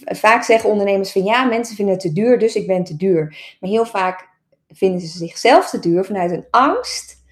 vaak 0.05 0.43
zeggen 0.43 0.69
ondernemers 0.69 1.11
van, 1.11 1.23
ja, 1.23 1.43
mensen 1.43 1.75
vinden 1.75 1.93
het 1.93 2.03
te 2.03 2.13
duur, 2.13 2.39
dus 2.39 2.55
ik 2.55 2.67
ben 2.67 2.83
te 2.83 2.95
duur. 2.95 3.55
Maar 3.59 3.69
heel 3.69 3.85
vaak 3.85 4.29
vinden 4.67 5.01
ze 5.01 5.17
zichzelf 5.17 5.69
te 5.69 5.79
duur 5.79 6.05
vanuit 6.05 6.31
een 6.31 6.47
angst 6.49 7.23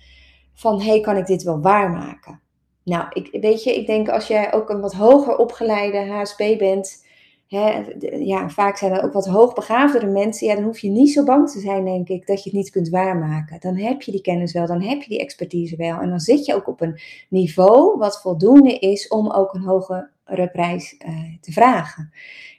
van, 0.54 0.82
hey, 0.82 1.02
kan 1.02 1.18
ik 1.18 1.26
dit 1.26 1.44
wel 1.44 1.62
waarmaken? 1.62 2.42
Nou, 2.84 3.06
ik, 3.10 3.42
weet 3.42 3.64
je, 3.64 3.76
ik 3.76 3.88
denk 3.88 4.10
als 4.10 4.28
jij 4.28 4.54
ook 4.54 4.70
een 4.70 4.82
wat 4.82 4.94
hoger 4.94 5.38
opgeleide 5.38 6.12
HSP 6.12 6.38
bent, 6.58 7.03
ja, 7.48 8.50
vaak 8.50 8.78
zijn 8.78 8.92
er 8.92 9.04
ook 9.04 9.14
wat 9.14 9.28
hoogbegaafdere 9.28 10.08
mensen, 10.08 10.48
ja, 10.48 10.56
dan 10.56 10.64
hoef 10.64 10.80
je 10.80 10.90
niet 10.90 11.12
zo 11.12 11.24
bang 11.24 11.50
te 11.50 11.60
zijn, 11.60 11.86
denk 11.86 12.08
ik, 12.08 12.28
dat 12.28 12.44
je 12.44 12.50
het 12.50 12.60
niet 12.60 12.70
kunt 12.70 12.90
waarmaken. 12.90 13.60
Dan 13.60 13.76
heb 13.76 14.02
je 14.02 14.12
die 14.12 14.22
kennis 14.22 14.54
wel, 14.54 14.68
dan 14.68 14.82
heb 14.82 15.02
je 15.02 15.10
die 15.10 15.20
expertise 15.20 15.76
wel. 15.76 16.00
En 16.00 16.10
dan 16.10 16.20
zit 16.20 16.46
je 16.46 16.56
ook 16.56 16.68
op 16.68 16.82
een 16.82 17.00
niveau 17.30 17.98
wat 17.98 18.22
voldoende 18.22 18.80
is 18.80 19.08
om 19.08 19.32
ook 19.32 19.54
een 19.54 19.64
hogere 19.64 20.50
prijs 20.52 20.96
uh, 21.08 21.20
te 21.42 21.52
vragen. 21.52 22.12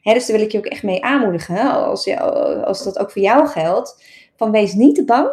Dus 0.02 0.26
daar 0.26 0.36
wil 0.36 0.46
ik 0.46 0.52
je 0.52 0.58
ook 0.58 0.66
echt 0.66 0.82
mee 0.82 1.04
aanmoedigen, 1.04 1.72
als, 1.72 2.04
je, 2.04 2.20
als 2.64 2.84
dat 2.84 2.98
ook 2.98 3.10
voor 3.10 3.22
jou 3.22 3.46
geldt, 3.46 4.02
van 4.36 4.50
wees 4.50 4.74
niet 4.74 4.94
te 4.94 5.04
bang 5.04 5.30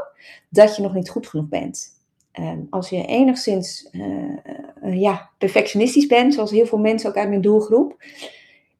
dat 0.50 0.76
je 0.76 0.82
nog 0.82 0.94
niet 0.94 1.10
goed 1.10 1.28
genoeg 1.28 1.50
bent. 1.50 2.00
Ehm, 2.32 2.60
als 2.70 2.90
je 2.90 3.06
enigszins 3.06 3.90
uh, 3.92 5.02
ja, 5.02 5.30
perfectionistisch 5.38 6.06
bent, 6.08 6.34
zoals 6.34 6.52
heel 6.52 6.66
veel 6.66 6.78
mensen 6.78 7.10
ook 7.10 7.16
uit 7.16 7.30
mijn 7.30 7.42
doelgroep, 7.42 8.04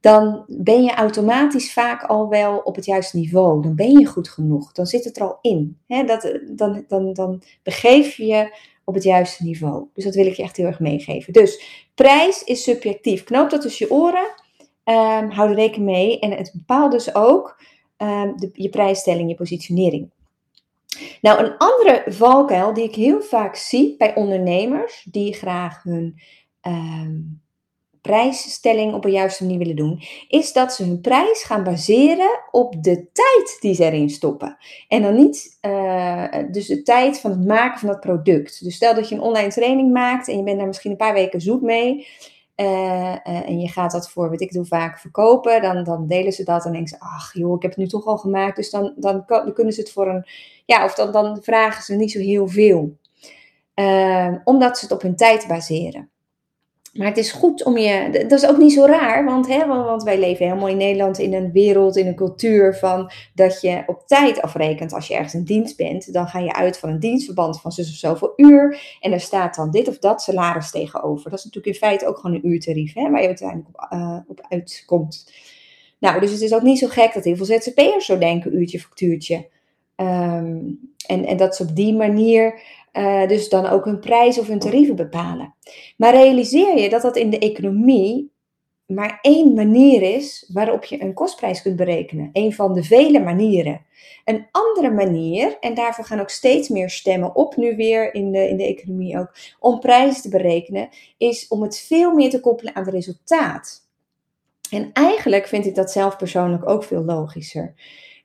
dan 0.02 0.44
ben 0.46 0.82
je 0.82 0.94
automatisch 0.94 1.72
vaak 1.72 2.02
al 2.02 2.28
wel 2.28 2.58
op 2.58 2.76
het 2.76 2.84
juiste 2.84 3.16
niveau. 3.16 3.62
Dan 3.62 3.74
ben 3.74 3.98
je 3.98 4.06
goed 4.06 4.28
genoeg. 4.28 4.72
Dan 4.72 4.86
zit 4.86 5.04
het 5.04 5.16
er 5.16 5.22
al 5.22 5.38
in. 5.40 5.78
dat, 5.86 6.40
dan, 6.50 6.84
dan, 6.88 7.12
dan 7.12 7.42
begeef 7.62 8.16
je 8.16 8.56
op 8.84 8.94
het 8.94 9.02
juiste 9.02 9.44
niveau. 9.44 9.86
Dus 9.94 10.04
dat 10.04 10.14
wil 10.14 10.26
ik 10.26 10.34
je 10.34 10.42
echt 10.42 10.56
heel 10.56 10.66
erg 10.66 10.80
meegeven. 10.80 11.32
Dus 11.32 11.62
prijs 11.94 12.44
is 12.44 12.62
subjectief. 12.62 13.24
Knoop 13.24 13.50
dat 13.50 13.60
tussen 13.60 13.86
je 13.86 13.92
oren. 13.92 14.34
Um, 14.84 15.30
hou 15.30 15.48
er 15.48 15.54
rekening 15.54 15.90
mee. 15.90 16.18
En 16.18 16.30
het 16.30 16.52
bepaalt 16.54 16.92
dus 16.92 17.14
ook 17.14 17.62
um, 17.98 18.36
de, 18.36 18.50
je 18.52 18.68
prijsstelling, 18.68 19.28
je 19.28 19.34
positionering. 19.34 20.10
Nou, 21.20 21.44
een 21.44 21.56
andere 21.56 22.04
valkuil 22.06 22.74
die 22.74 22.84
ik 22.84 22.94
heel 22.94 23.20
vaak 23.20 23.56
zie 23.56 23.94
bij 23.98 24.14
ondernemers 24.14 25.06
die 25.10 25.34
graag 25.34 25.82
hun 25.82 26.20
uh, 26.66 27.08
prijsstelling 28.02 28.94
op 28.94 29.04
een 29.04 29.10
juiste 29.10 29.42
manier 29.42 29.58
willen 29.58 29.76
doen, 29.76 30.02
is 30.28 30.52
dat 30.52 30.72
ze 30.72 30.84
hun 30.84 31.00
prijs 31.00 31.42
gaan 31.42 31.64
baseren 31.64 32.40
op 32.50 32.82
de 32.82 33.06
tijd 33.12 33.56
die 33.60 33.74
ze 33.74 33.84
erin 33.84 34.10
stoppen. 34.10 34.56
En 34.88 35.02
dan 35.02 35.14
niet, 35.14 35.58
uh, 35.62 36.26
dus 36.50 36.66
de 36.66 36.82
tijd 36.82 37.20
van 37.20 37.30
het 37.30 37.46
maken 37.46 37.78
van 37.78 37.88
dat 37.88 38.00
product. 38.00 38.64
Dus 38.64 38.74
stel 38.74 38.94
dat 38.94 39.08
je 39.08 39.14
een 39.14 39.20
online 39.20 39.48
training 39.48 39.92
maakt 39.92 40.28
en 40.28 40.36
je 40.36 40.42
bent 40.42 40.58
daar 40.58 40.66
misschien 40.66 40.90
een 40.90 40.96
paar 40.96 41.14
weken 41.14 41.40
zoet 41.40 41.62
mee. 41.62 42.06
Uh, 42.56 42.66
uh, 42.66 43.48
en 43.48 43.60
je 43.60 43.68
gaat 43.68 43.92
dat 43.92 44.10
voor, 44.10 44.30
weet 44.30 44.40
ik 44.40 44.52
hoe 44.52 44.64
vaak, 44.64 44.98
verkopen. 44.98 45.62
Dan, 45.62 45.84
dan 45.84 46.06
delen 46.06 46.32
ze 46.32 46.44
dat 46.44 46.64
en 46.64 46.72
denken 46.72 46.88
ze, 46.88 47.00
ach 47.00 47.34
joh, 47.34 47.56
ik 47.56 47.62
heb 47.62 47.70
het 47.70 47.80
nu 47.80 47.86
toch 47.86 48.06
al 48.06 48.18
gemaakt. 48.18 48.56
Dus 48.56 48.70
dan, 48.70 48.94
dan, 48.96 49.24
kunnen 49.54 49.72
ze 49.72 49.80
het 49.80 49.92
voor 49.92 50.08
een, 50.08 50.26
ja, 50.66 50.84
of 50.84 50.94
dan, 50.94 51.12
dan 51.12 51.38
vragen 51.42 51.82
ze 51.82 51.94
niet 51.94 52.12
zo 52.12 52.18
heel 52.18 52.48
veel. 52.48 52.96
Omdat 54.44 54.78
ze 54.78 54.84
het 54.84 54.94
op 54.94 55.02
hun 55.02 55.16
tijd 55.16 55.46
baseren. 55.48 56.10
Maar 56.92 57.06
het 57.06 57.16
is 57.16 57.32
goed 57.32 57.64
om 57.64 57.78
je. 57.78 58.26
Dat 58.28 58.42
is 58.42 58.46
ook 58.46 58.58
niet 58.58 58.72
zo 58.72 58.84
raar, 58.84 59.24
want, 59.24 59.48
hè, 59.48 59.66
want 59.66 60.02
wij 60.02 60.18
leven 60.18 60.46
helemaal 60.46 60.68
in 60.68 60.76
Nederland 60.76 61.18
in 61.18 61.34
een 61.34 61.52
wereld, 61.52 61.96
in 61.96 62.06
een 62.06 62.14
cultuur 62.14 62.74
van 62.74 63.10
dat 63.34 63.60
je 63.60 63.82
op 63.86 64.02
tijd 64.06 64.42
afrekent 64.42 64.92
als 64.92 65.06
je 65.06 65.14
ergens 65.14 65.34
in 65.34 65.44
dienst 65.44 65.76
bent. 65.76 66.12
Dan 66.12 66.26
ga 66.26 66.38
je 66.38 66.52
uit 66.52 66.78
van 66.78 66.88
een 66.88 67.00
dienstverband 67.00 67.60
van 67.60 67.72
zus 67.72 67.88
of 67.90 67.94
zoveel 67.94 68.32
uur. 68.36 68.96
En 69.00 69.12
er 69.12 69.20
staat 69.20 69.54
dan 69.54 69.70
dit 69.70 69.88
of 69.88 69.98
dat 69.98 70.22
salaris 70.22 70.70
tegenover. 70.70 71.30
Dat 71.30 71.38
is 71.38 71.44
natuurlijk 71.44 71.74
in 71.74 71.80
feite 71.88 72.06
ook 72.06 72.18
gewoon 72.18 72.36
een 72.36 72.48
uurtarief, 72.48 72.94
hè, 72.94 73.10
waar 73.10 73.20
je 73.20 73.26
uiteindelijk 73.26 73.68
op, 73.68 73.92
uh, 73.92 74.18
op 74.26 74.46
uitkomt. 74.48 75.32
Nou, 75.98 76.20
dus 76.20 76.30
het 76.30 76.40
is 76.40 76.54
ook 76.54 76.62
niet 76.62 76.78
zo 76.78 76.88
gek 76.88 77.14
dat 77.14 77.24
heel 77.24 77.36
veel 77.36 77.46
ZZP'ers 77.46 78.06
zo 78.06 78.18
denken: 78.18 78.54
uurtje, 78.54 78.80
factuurtje. 78.80 79.48
Um, 79.96 80.90
en, 81.06 81.24
en 81.26 81.36
dat 81.36 81.56
ze 81.56 81.62
op 81.62 81.76
die 81.76 81.94
manier 81.94 82.60
uh, 82.92 83.28
dus 83.28 83.48
dan 83.48 83.66
ook 83.66 83.84
hun 83.84 84.00
prijs 84.00 84.38
of 84.38 84.46
hun 84.46 84.58
tarieven 84.58 84.96
bepalen. 84.96 85.54
Maar 85.96 86.14
realiseer 86.14 86.78
je 86.78 86.88
dat 86.88 87.02
dat 87.02 87.16
in 87.16 87.30
de 87.30 87.38
economie 87.38 88.32
maar 88.86 89.18
één 89.20 89.54
manier 89.54 90.02
is 90.02 90.50
waarop 90.52 90.84
je 90.84 91.02
een 91.02 91.14
kostprijs 91.14 91.62
kunt 91.62 91.76
berekenen. 91.76 92.30
Een 92.32 92.52
van 92.52 92.72
de 92.72 92.82
vele 92.82 93.20
manieren. 93.20 93.80
Een 94.24 94.46
andere 94.50 94.90
manier, 94.90 95.56
en 95.60 95.74
daarvoor 95.74 96.04
gaan 96.04 96.20
ook 96.20 96.30
steeds 96.30 96.68
meer 96.68 96.90
stemmen 96.90 97.34
op 97.34 97.56
nu 97.56 97.76
weer 97.76 98.14
in 98.14 98.32
de, 98.32 98.48
in 98.48 98.56
de 98.56 98.66
economie 98.66 99.18
ook, 99.18 99.34
om 99.58 99.78
prijzen 99.78 100.22
te 100.22 100.28
berekenen, 100.28 100.88
is 101.16 101.48
om 101.48 101.62
het 101.62 101.78
veel 101.78 102.12
meer 102.12 102.30
te 102.30 102.40
koppelen 102.40 102.74
aan 102.74 102.84
het 102.84 102.94
resultaat. 102.94 103.88
En 104.70 104.90
eigenlijk 104.92 105.46
vind 105.46 105.66
ik 105.66 105.74
dat 105.74 105.90
zelf 105.90 106.16
persoonlijk 106.16 106.68
ook 106.68 106.84
veel 106.84 107.04
logischer. 107.04 107.74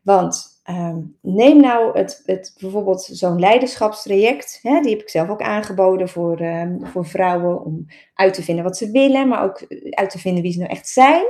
Want 0.02 0.57
Um, 0.70 1.18
neem 1.22 1.62
nou 1.62 1.98
het, 1.98 2.24
het, 2.26 2.56
bijvoorbeeld 2.60 3.02
zo'n 3.12 3.40
leiderschapstraject. 3.40 4.60
Hè, 4.62 4.82
die 4.82 4.92
heb 4.92 5.02
ik 5.02 5.10
zelf 5.10 5.30
ook 5.30 5.42
aangeboden 5.42 6.10
voor, 6.10 6.42
um, 6.42 6.86
voor 6.86 7.06
vrouwen. 7.06 7.66
Om 7.66 7.86
uit 8.14 8.34
te 8.34 8.44
vinden 8.44 8.64
wat 8.64 8.78
ze 8.78 8.92
willen, 8.92 9.28
maar 9.28 9.44
ook 9.44 9.66
uit 9.90 10.10
te 10.10 10.20
vinden 10.20 10.44
wie 10.44 10.52
ze 10.52 10.60
nou 10.60 10.72
echt 10.72 10.88
zijn. 10.88 11.26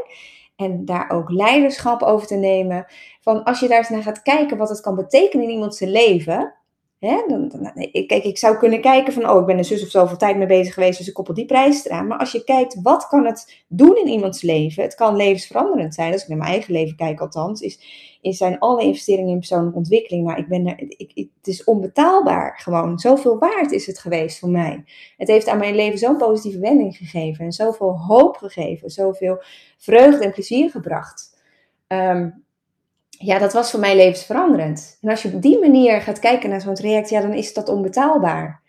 En 0.55 0.85
daar 0.85 1.09
ook 1.09 1.29
leiderschap 1.29 2.01
over 2.01 2.27
te 2.27 2.35
nemen. 2.35 2.85
Van 3.21 3.43
als 3.43 3.59
je 3.59 3.67
daar 3.67 3.77
eens 3.77 3.89
naar 3.89 4.03
gaat 4.03 4.21
kijken 4.21 4.57
wat 4.57 4.69
het 4.69 4.81
kan 4.81 4.95
betekenen 4.95 5.45
in 5.45 5.51
iemands 5.51 5.79
leven. 5.79 6.53
Hè, 6.99 7.23
dan, 7.27 7.47
dan, 7.47 7.71
kijk, 7.91 8.23
ik 8.23 8.37
zou 8.37 8.57
kunnen 8.57 8.81
kijken 8.81 9.13
van, 9.13 9.29
oh, 9.29 9.39
ik 9.39 9.45
ben 9.45 9.57
er 9.57 9.65
zus 9.65 9.83
of 9.83 9.89
zoveel 9.89 10.17
tijd 10.17 10.37
mee 10.37 10.47
bezig 10.47 10.73
geweest, 10.73 10.97
dus 10.97 11.07
ik 11.07 11.13
koppel 11.13 11.33
die 11.33 11.45
prijs 11.45 11.85
eraan. 11.85 12.07
Maar 12.07 12.17
als 12.17 12.31
je 12.31 12.43
kijkt, 12.43 12.81
wat 12.81 13.07
kan 13.07 13.25
het 13.25 13.63
doen 13.67 13.97
in 13.97 14.07
iemands 14.07 14.41
leven? 14.41 14.83
Het 14.83 14.95
kan 14.95 15.15
levensveranderend 15.15 15.93
zijn, 15.93 16.13
als 16.13 16.21
ik 16.21 16.27
naar 16.27 16.37
mijn 16.37 16.49
eigen 16.49 16.73
leven 16.73 16.95
kijk 16.95 17.19
althans, 17.19 17.61
is, 17.61 17.79
zijn 18.21 18.59
alle 18.59 18.83
investeringen 18.83 19.31
in 19.31 19.37
persoonlijke 19.37 19.77
ontwikkeling. 19.77 20.25
Maar 20.25 20.39
ik 20.39 20.47
ben 20.47 20.67
er, 20.67 20.95
het 21.13 21.47
is 21.47 21.63
onbetaalbaar 21.63 22.59
gewoon. 22.59 22.99
Zoveel 22.99 23.37
waard 23.37 23.71
is 23.71 23.87
het 23.87 23.99
geweest 23.99 24.39
voor 24.39 24.49
mij. 24.49 24.83
Het 25.17 25.27
heeft 25.27 25.47
aan 25.47 25.57
mijn 25.57 25.75
leven 25.75 25.99
zo'n 25.99 26.17
positieve 26.17 26.59
wending 26.59 26.97
gegeven 26.97 27.45
en 27.45 27.51
zoveel 27.51 27.99
hoop 27.99 28.37
gegeven, 28.37 28.89
zoveel 28.89 29.41
vreugde 29.77 30.23
en 30.23 30.31
plezier 30.31 30.69
gebracht. 30.69 31.41
Um, 31.87 32.45
ja, 33.17 33.39
dat 33.39 33.53
was 33.53 33.71
voor 33.71 33.79
mij 33.79 33.95
levensveranderend. 33.95 34.97
En 35.01 35.09
als 35.09 35.21
je 35.21 35.33
op 35.33 35.41
die 35.41 35.59
manier 35.59 36.01
gaat 36.01 36.19
kijken 36.19 36.49
naar 36.49 36.61
zo'n 36.61 36.73
traject, 36.73 37.09
ja, 37.09 37.21
dan 37.21 37.33
is 37.33 37.53
dat 37.53 37.69
onbetaalbaar. 37.69 38.61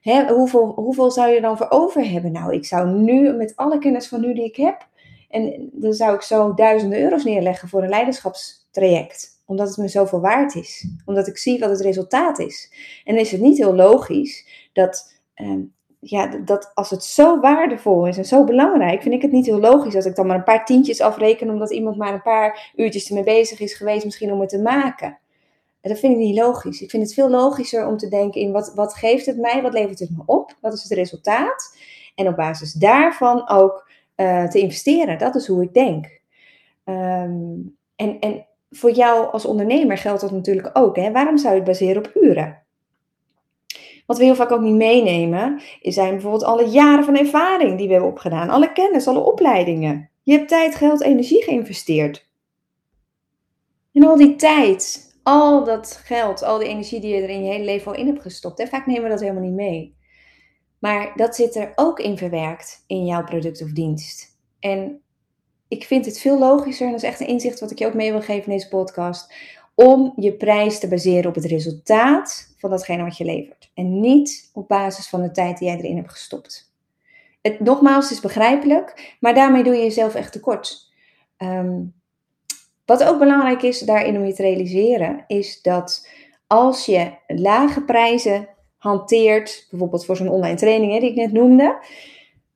Hè, 0.00 0.26
hoeveel, 0.32 0.72
hoeveel 0.74 1.10
zou 1.10 1.30
je 1.30 1.40
dan 1.40 1.56
voor 1.56 1.70
over 1.70 2.10
hebben? 2.10 2.32
Nou, 2.32 2.54
ik 2.54 2.64
zou 2.64 2.90
nu, 2.90 3.32
met 3.32 3.56
alle 3.56 3.78
kennis 3.78 4.08
van 4.08 4.20
nu 4.20 4.34
die 4.34 4.44
ik 4.44 4.56
heb, 4.56 4.86
en 5.30 5.70
dan 5.72 5.92
zou 5.92 6.14
ik 6.14 6.22
zo 6.22 6.54
duizenden 6.54 7.00
euro's 7.00 7.24
neerleggen 7.24 7.68
voor 7.68 7.82
een 7.82 7.88
leiderschapstraject. 7.88 9.40
Omdat 9.46 9.68
het 9.68 9.76
me 9.76 9.88
zoveel 9.88 10.20
waard 10.20 10.54
is. 10.54 10.88
Omdat 11.04 11.26
ik 11.26 11.38
zie 11.38 11.58
wat 11.58 11.70
het 11.70 11.80
resultaat 11.80 12.38
is. 12.38 12.72
En 13.04 13.18
is 13.18 13.30
het 13.32 13.40
niet 13.40 13.58
heel 13.58 13.74
logisch 13.74 14.46
dat, 14.72 15.20
ehm, 15.34 15.60
ja, 16.08 16.26
dat 16.26 16.70
als 16.74 16.90
het 16.90 17.04
zo 17.04 17.40
waardevol 17.40 18.06
is 18.06 18.16
en 18.16 18.24
zo 18.24 18.44
belangrijk, 18.44 19.02
vind 19.02 19.14
ik 19.14 19.22
het 19.22 19.32
niet 19.32 19.46
heel 19.46 19.60
logisch 19.60 19.94
als 19.94 20.04
ik 20.04 20.14
dan 20.14 20.26
maar 20.26 20.36
een 20.36 20.42
paar 20.42 20.64
tientjes 20.64 21.00
afreken 21.00 21.50
omdat 21.50 21.72
iemand 21.72 21.96
maar 21.96 22.12
een 22.12 22.22
paar 22.22 22.72
uurtjes 22.76 23.08
ermee 23.08 23.24
bezig 23.24 23.60
is 23.60 23.74
geweest, 23.74 24.04
misschien 24.04 24.32
om 24.32 24.40
het 24.40 24.48
te 24.48 24.62
maken. 24.62 25.18
Dat 25.80 25.98
vind 25.98 26.12
ik 26.12 26.18
niet 26.18 26.38
logisch. 26.38 26.82
Ik 26.82 26.90
vind 26.90 27.02
het 27.02 27.14
veel 27.14 27.30
logischer 27.30 27.86
om 27.86 27.96
te 27.96 28.08
denken 28.08 28.40
in 28.40 28.52
wat, 28.52 28.72
wat 28.74 28.94
geeft 28.94 29.26
het 29.26 29.38
mij, 29.38 29.62
wat 29.62 29.72
levert 29.72 29.98
het 29.98 30.10
me 30.10 30.22
op, 30.26 30.56
wat 30.60 30.72
is 30.72 30.82
het 30.82 30.92
resultaat. 30.92 31.76
En 32.14 32.28
op 32.28 32.36
basis 32.36 32.72
daarvan 32.72 33.48
ook 33.48 33.90
uh, 34.16 34.44
te 34.44 34.58
investeren. 34.58 35.18
Dat 35.18 35.34
is 35.34 35.46
hoe 35.46 35.62
ik 35.62 35.74
denk. 35.74 36.20
Um, 36.84 37.76
en, 37.96 38.18
en 38.20 38.46
voor 38.70 38.90
jou 38.90 39.32
als 39.32 39.44
ondernemer 39.44 39.98
geldt 39.98 40.20
dat 40.20 40.30
natuurlijk 40.30 40.70
ook. 40.72 40.96
Hè? 40.96 41.12
Waarom 41.12 41.38
zou 41.38 41.54
je 41.54 41.60
het 41.60 41.68
baseren 41.68 42.04
op 42.04 42.10
uren? 42.14 42.65
Wat 44.06 44.18
we 44.18 44.24
heel 44.24 44.34
vaak 44.34 44.50
ook 44.50 44.60
niet 44.60 44.74
meenemen, 44.74 45.60
zijn 45.80 46.10
bijvoorbeeld 46.10 46.44
alle 46.44 46.68
jaren 46.68 47.04
van 47.04 47.16
ervaring 47.16 47.78
die 47.78 47.86
we 47.86 47.92
hebben 47.92 48.10
opgedaan. 48.10 48.50
Alle 48.50 48.72
kennis, 48.72 49.06
alle 49.06 49.24
opleidingen. 49.24 50.10
Je 50.22 50.32
hebt 50.32 50.48
tijd, 50.48 50.74
geld, 50.74 51.02
energie 51.02 51.42
geïnvesteerd. 51.42 52.28
En 53.92 54.04
al 54.04 54.16
die 54.16 54.36
tijd, 54.36 55.14
al 55.22 55.64
dat 55.64 56.00
geld, 56.04 56.42
al 56.42 56.58
die 56.58 56.68
energie 56.68 57.00
die 57.00 57.14
je 57.14 57.22
er 57.22 57.28
in 57.28 57.44
je 57.44 57.50
hele 57.50 57.64
leven 57.64 57.92
al 57.92 57.98
in 57.98 58.06
hebt 58.06 58.22
gestopt. 58.22 58.58
Hè? 58.58 58.66
Vaak 58.66 58.86
nemen 58.86 59.02
we 59.02 59.08
dat 59.08 59.20
helemaal 59.20 59.42
niet 59.42 59.52
mee. 59.52 59.96
Maar 60.78 61.12
dat 61.14 61.36
zit 61.36 61.56
er 61.56 61.72
ook 61.74 62.00
in 62.00 62.18
verwerkt 62.18 62.84
in 62.86 63.06
jouw 63.06 63.24
product 63.24 63.62
of 63.62 63.72
dienst. 63.72 64.38
En 64.60 65.00
ik 65.68 65.84
vind 65.84 66.06
het 66.06 66.18
veel 66.18 66.38
logischer, 66.38 66.86
en 66.86 66.92
dat 66.92 67.02
is 67.02 67.08
echt 67.08 67.20
een 67.20 67.26
inzicht 67.26 67.60
wat 67.60 67.70
ik 67.70 67.78
je 67.78 67.86
ook 67.86 67.94
mee 67.94 68.10
wil 68.10 68.20
geven 68.20 68.44
in 68.44 68.56
deze 68.56 68.68
podcast, 68.68 69.34
om 69.74 70.12
je 70.16 70.36
prijs 70.36 70.78
te 70.78 70.88
baseren 70.88 71.28
op 71.28 71.34
het 71.34 71.44
resultaat 71.44 72.54
van 72.58 72.70
datgene 72.70 73.02
wat 73.02 73.16
je 73.16 73.24
levert. 73.24 73.55
En 73.76 74.00
niet 74.00 74.50
op 74.52 74.68
basis 74.68 75.08
van 75.08 75.22
de 75.22 75.30
tijd 75.30 75.58
die 75.58 75.68
jij 75.68 75.76
erin 75.76 75.96
hebt 75.96 76.10
gestopt. 76.10 76.74
Het, 77.42 77.60
nogmaals, 77.60 78.10
is 78.10 78.20
begrijpelijk, 78.20 79.16
maar 79.20 79.34
daarmee 79.34 79.62
doe 79.62 79.74
je 79.74 79.82
jezelf 79.82 80.14
echt 80.14 80.32
tekort. 80.32 80.92
Um, 81.38 81.94
wat 82.84 83.04
ook 83.04 83.18
belangrijk 83.18 83.62
is 83.62 83.80
daarin 83.80 84.16
om 84.16 84.24
je 84.24 84.32
te 84.32 84.42
realiseren, 84.42 85.24
is 85.26 85.62
dat 85.62 86.08
als 86.46 86.86
je 86.86 87.12
lage 87.26 87.82
prijzen 87.82 88.48
hanteert, 88.76 89.66
bijvoorbeeld 89.70 90.04
voor 90.04 90.16
zo'n 90.16 90.28
online 90.28 90.56
training 90.56 91.00
die 91.00 91.10
ik 91.10 91.16
net 91.16 91.32
noemde, 91.32 91.78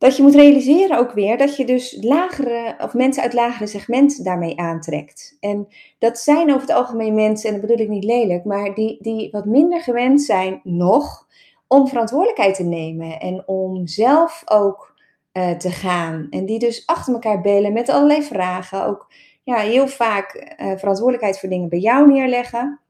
dat 0.00 0.16
je 0.16 0.22
moet 0.22 0.34
realiseren 0.34 0.98
ook 0.98 1.12
weer 1.12 1.38
dat 1.38 1.56
je 1.56 1.64
dus 1.64 1.96
lagere, 2.00 2.74
of 2.78 2.94
mensen 2.94 3.22
uit 3.22 3.32
lagere 3.32 3.66
segmenten 3.66 4.24
daarmee 4.24 4.58
aantrekt. 4.58 5.36
En 5.40 5.68
dat 5.98 6.18
zijn 6.18 6.48
over 6.48 6.60
het 6.60 6.76
algemeen 6.76 7.14
mensen, 7.14 7.48
en 7.48 7.60
dat 7.60 7.66
bedoel 7.66 7.84
ik 7.84 7.88
niet 7.88 8.04
lelijk, 8.04 8.44
maar 8.44 8.74
die, 8.74 8.96
die 9.00 9.30
wat 9.30 9.44
minder 9.44 9.80
gewend 9.80 10.22
zijn 10.22 10.60
nog 10.62 11.26
om 11.66 11.88
verantwoordelijkheid 11.88 12.54
te 12.54 12.62
nemen 12.62 13.20
en 13.20 13.48
om 13.48 13.86
zelf 13.86 14.42
ook 14.44 14.94
uh, 15.32 15.50
te 15.50 15.70
gaan. 15.70 16.26
En 16.30 16.46
die 16.46 16.58
dus 16.58 16.86
achter 16.86 17.12
elkaar 17.12 17.40
bellen 17.40 17.72
met 17.72 17.88
allerlei 17.88 18.22
vragen, 18.22 18.86
ook 18.86 19.12
ja, 19.42 19.56
heel 19.56 19.88
vaak 19.88 20.34
uh, 20.34 20.76
verantwoordelijkheid 20.76 21.38
voor 21.38 21.48
dingen 21.48 21.68
bij 21.68 21.78
jou 21.78 22.12
neerleggen. 22.12 22.80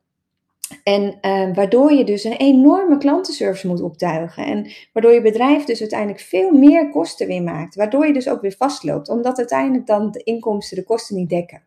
En 0.82 1.02
uh, 1.02 1.54
waardoor 1.54 1.92
je 1.92 2.04
dus 2.04 2.24
een 2.24 2.36
enorme 2.36 2.98
klantenservice 2.98 3.66
moet 3.66 3.82
optuigen. 3.82 4.44
En 4.44 4.70
waardoor 4.92 5.12
je 5.12 5.22
bedrijf 5.22 5.64
dus 5.64 5.80
uiteindelijk 5.80 6.20
veel 6.20 6.50
meer 6.50 6.90
kosten 6.90 7.26
weer 7.26 7.42
maakt. 7.42 7.74
Waardoor 7.74 8.06
je 8.06 8.12
dus 8.12 8.28
ook 8.28 8.40
weer 8.40 8.54
vastloopt. 8.58 9.08
Omdat 9.08 9.38
uiteindelijk 9.38 9.86
dan 9.86 10.10
de 10.10 10.22
inkomsten 10.22 10.76
de 10.76 10.84
kosten 10.84 11.16
niet 11.16 11.28
dekken. 11.28 11.62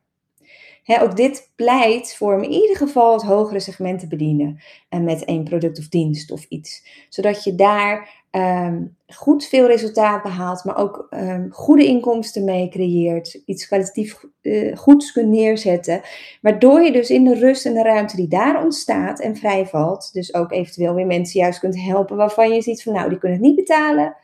ook 0.85 1.15
dit 1.15 1.51
pleit 1.55 2.15
voor 2.15 2.43
in 2.43 2.51
ieder 2.51 2.77
geval 2.77 3.13
het 3.13 3.23
hogere 3.23 3.59
segment 3.59 3.99
te 3.99 4.07
bedienen. 4.07 4.59
En 4.89 5.03
met 5.03 5.25
één 5.25 5.43
product 5.43 5.79
of 5.79 5.87
dienst 5.87 6.31
of 6.31 6.45
iets. 6.49 6.87
Zodat 7.09 7.43
je 7.43 7.55
daar 7.55 8.22
um, 8.35 8.95
goed 9.07 9.45
veel 9.45 9.67
resultaat 9.67 10.23
behaalt, 10.23 10.63
maar 10.63 10.77
ook 10.77 11.07
um, 11.11 11.51
goede 11.51 11.85
inkomsten 11.85 12.43
mee 12.43 12.69
creëert, 12.69 13.41
iets 13.45 13.67
kwalitatief 13.67 14.25
uh, 14.41 14.77
goeds 14.77 15.11
kunt 15.11 15.29
neerzetten, 15.29 16.01
waardoor 16.41 16.81
je 16.81 16.91
dus 16.91 17.09
in 17.09 17.23
de 17.23 17.35
rust 17.35 17.65
en 17.65 17.73
de 17.73 17.81
ruimte 17.81 18.15
die 18.15 18.27
daar 18.27 18.63
ontstaat 18.63 19.19
en 19.19 19.35
vrijvalt, 19.35 20.13
dus 20.13 20.33
ook 20.33 20.51
eventueel 20.51 20.93
weer 20.93 21.05
mensen 21.05 21.39
juist 21.39 21.59
kunt 21.59 21.81
helpen 21.81 22.17
waarvan 22.17 22.53
je 22.53 22.61
ziet 22.61 22.83
van 22.83 22.93
nou, 22.93 23.09
die 23.09 23.17
kunnen 23.17 23.37
het 23.37 23.47
niet 23.47 23.55
betalen, 23.55 24.15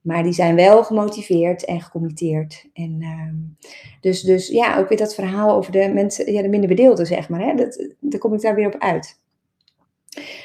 maar 0.00 0.22
die 0.22 0.32
zijn 0.32 0.54
wel 0.56 0.84
gemotiveerd 0.84 1.64
en 1.64 1.80
gecommitteerd. 1.80 2.68
En 2.72 3.02
um, 3.02 3.56
dus, 4.00 4.22
dus 4.22 4.48
ja, 4.48 4.78
ook 4.78 4.88
weer 4.88 4.98
dat 4.98 5.14
verhaal 5.14 5.56
over 5.56 5.72
de 5.72 5.90
mensen, 5.94 6.32
ja, 6.32 6.42
de 6.42 6.48
minder 6.48 6.68
bedeelden, 6.68 7.06
zeg 7.06 7.28
maar, 7.28 7.40
hè, 7.40 7.54
dat, 7.54 7.88
daar 8.00 8.20
kom 8.20 8.34
ik 8.34 8.40
daar 8.40 8.54
weer 8.54 8.66
op 8.66 8.78
uit. 8.78 9.20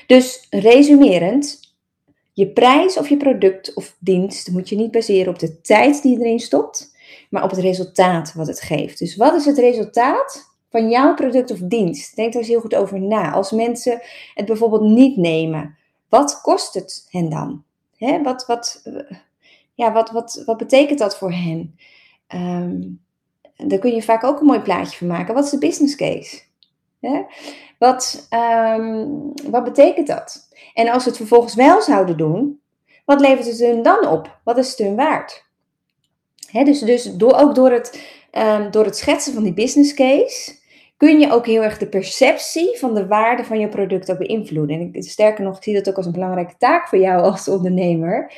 Dus 0.07 0.47
resumerend, 0.49 1.72
je 2.33 2.47
prijs 2.47 2.97
of 2.97 3.09
je 3.09 3.17
product 3.17 3.73
of 3.73 3.95
dienst 3.99 4.51
moet 4.51 4.69
je 4.69 4.75
niet 4.75 4.91
baseren 4.91 5.33
op 5.33 5.39
de 5.39 5.61
tijd 5.61 6.01
die 6.01 6.17
je 6.17 6.25
erin 6.25 6.39
stopt, 6.39 6.95
maar 7.29 7.43
op 7.43 7.49
het 7.49 7.59
resultaat 7.59 8.33
wat 8.33 8.47
het 8.47 8.61
geeft. 8.61 8.99
Dus 8.99 9.15
wat 9.15 9.33
is 9.33 9.45
het 9.45 9.57
resultaat 9.57 10.55
van 10.69 10.89
jouw 10.89 11.13
product 11.13 11.51
of 11.51 11.59
dienst? 11.59 12.15
Denk 12.15 12.33
daar 12.33 12.41
eens 12.41 12.51
heel 12.51 12.61
goed 12.61 12.75
over 12.75 13.01
na. 13.01 13.31
Als 13.31 13.51
mensen 13.51 14.01
het 14.33 14.45
bijvoorbeeld 14.45 14.81
niet 14.81 15.17
nemen, 15.17 15.77
wat 16.09 16.41
kost 16.41 16.73
het 16.73 17.07
hen 17.09 17.29
dan? 17.29 17.63
Hè, 17.97 18.21
wat, 18.21 18.45
wat, 18.45 18.83
ja, 19.73 19.91
wat, 19.91 20.11
wat, 20.11 20.43
wat 20.45 20.57
betekent 20.57 20.99
dat 20.99 21.17
voor 21.17 21.31
hen? 21.31 21.75
Um, 22.35 23.01
daar 23.57 23.79
kun 23.79 23.95
je 23.95 24.01
vaak 24.01 24.23
ook 24.23 24.39
een 24.39 24.45
mooi 24.45 24.59
plaatje 24.59 24.97
van 24.97 25.07
maken. 25.07 25.33
Wat 25.33 25.43
is 25.43 25.49
de 25.49 25.57
business 25.57 25.95
case? 25.95 26.41
Hè? 27.07 27.21
Wat, 27.79 28.27
um, 28.77 29.31
wat 29.49 29.63
betekent 29.63 30.07
dat? 30.07 30.47
En 30.73 30.89
als 30.89 31.03
ze 31.03 31.09
het 31.09 31.17
vervolgens 31.17 31.55
wel 31.55 31.81
zouden 31.81 32.17
doen, 32.17 32.61
wat 33.05 33.21
levert 33.21 33.47
het 33.47 33.59
hun 33.59 33.81
dan 33.81 34.07
op? 34.07 34.39
Wat 34.43 34.57
is 34.57 34.69
het 34.69 34.77
hun 34.77 34.95
waard? 34.95 35.45
dus 36.51 36.79
dus 36.79 37.03
door, 37.03 37.33
ook 37.33 37.55
door 37.55 37.71
het, 37.71 38.03
um, 38.31 38.71
door 38.71 38.85
het 38.85 38.97
schetsen 38.97 39.33
van 39.33 39.43
die 39.43 39.53
business 39.53 39.93
case 39.93 40.61
kun 40.97 41.19
je 41.19 41.31
ook 41.31 41.45
heel 41.45 41.63
erg 41.63 41.77
de 41.77 41.87
perceptie 41.87 42.77
van 42.77 42.93
de 42.93 43.07
waarde 43.07 43.43
van 43.43 43.59
je 43.59 43.69
product 43.69 44.11
ook 44.11 44.17
beïnvloeden. 44.17 44.91
En 44.93 45.03
sterker 45.03 45.43
nog, 45.43 45.57
ik 45.57 45.63
zie 45.63 45.73
dat 45.73 45.89
ook 45.89 45.97
als 45.97 46.05
een 46.05 46.11
belangrijke 46.11 46.57
taak 46.57 46.87
voor 46.87 46.99
jou 46.99 47.21
als 47.21 47.47
ondernemer. 47.47 48.33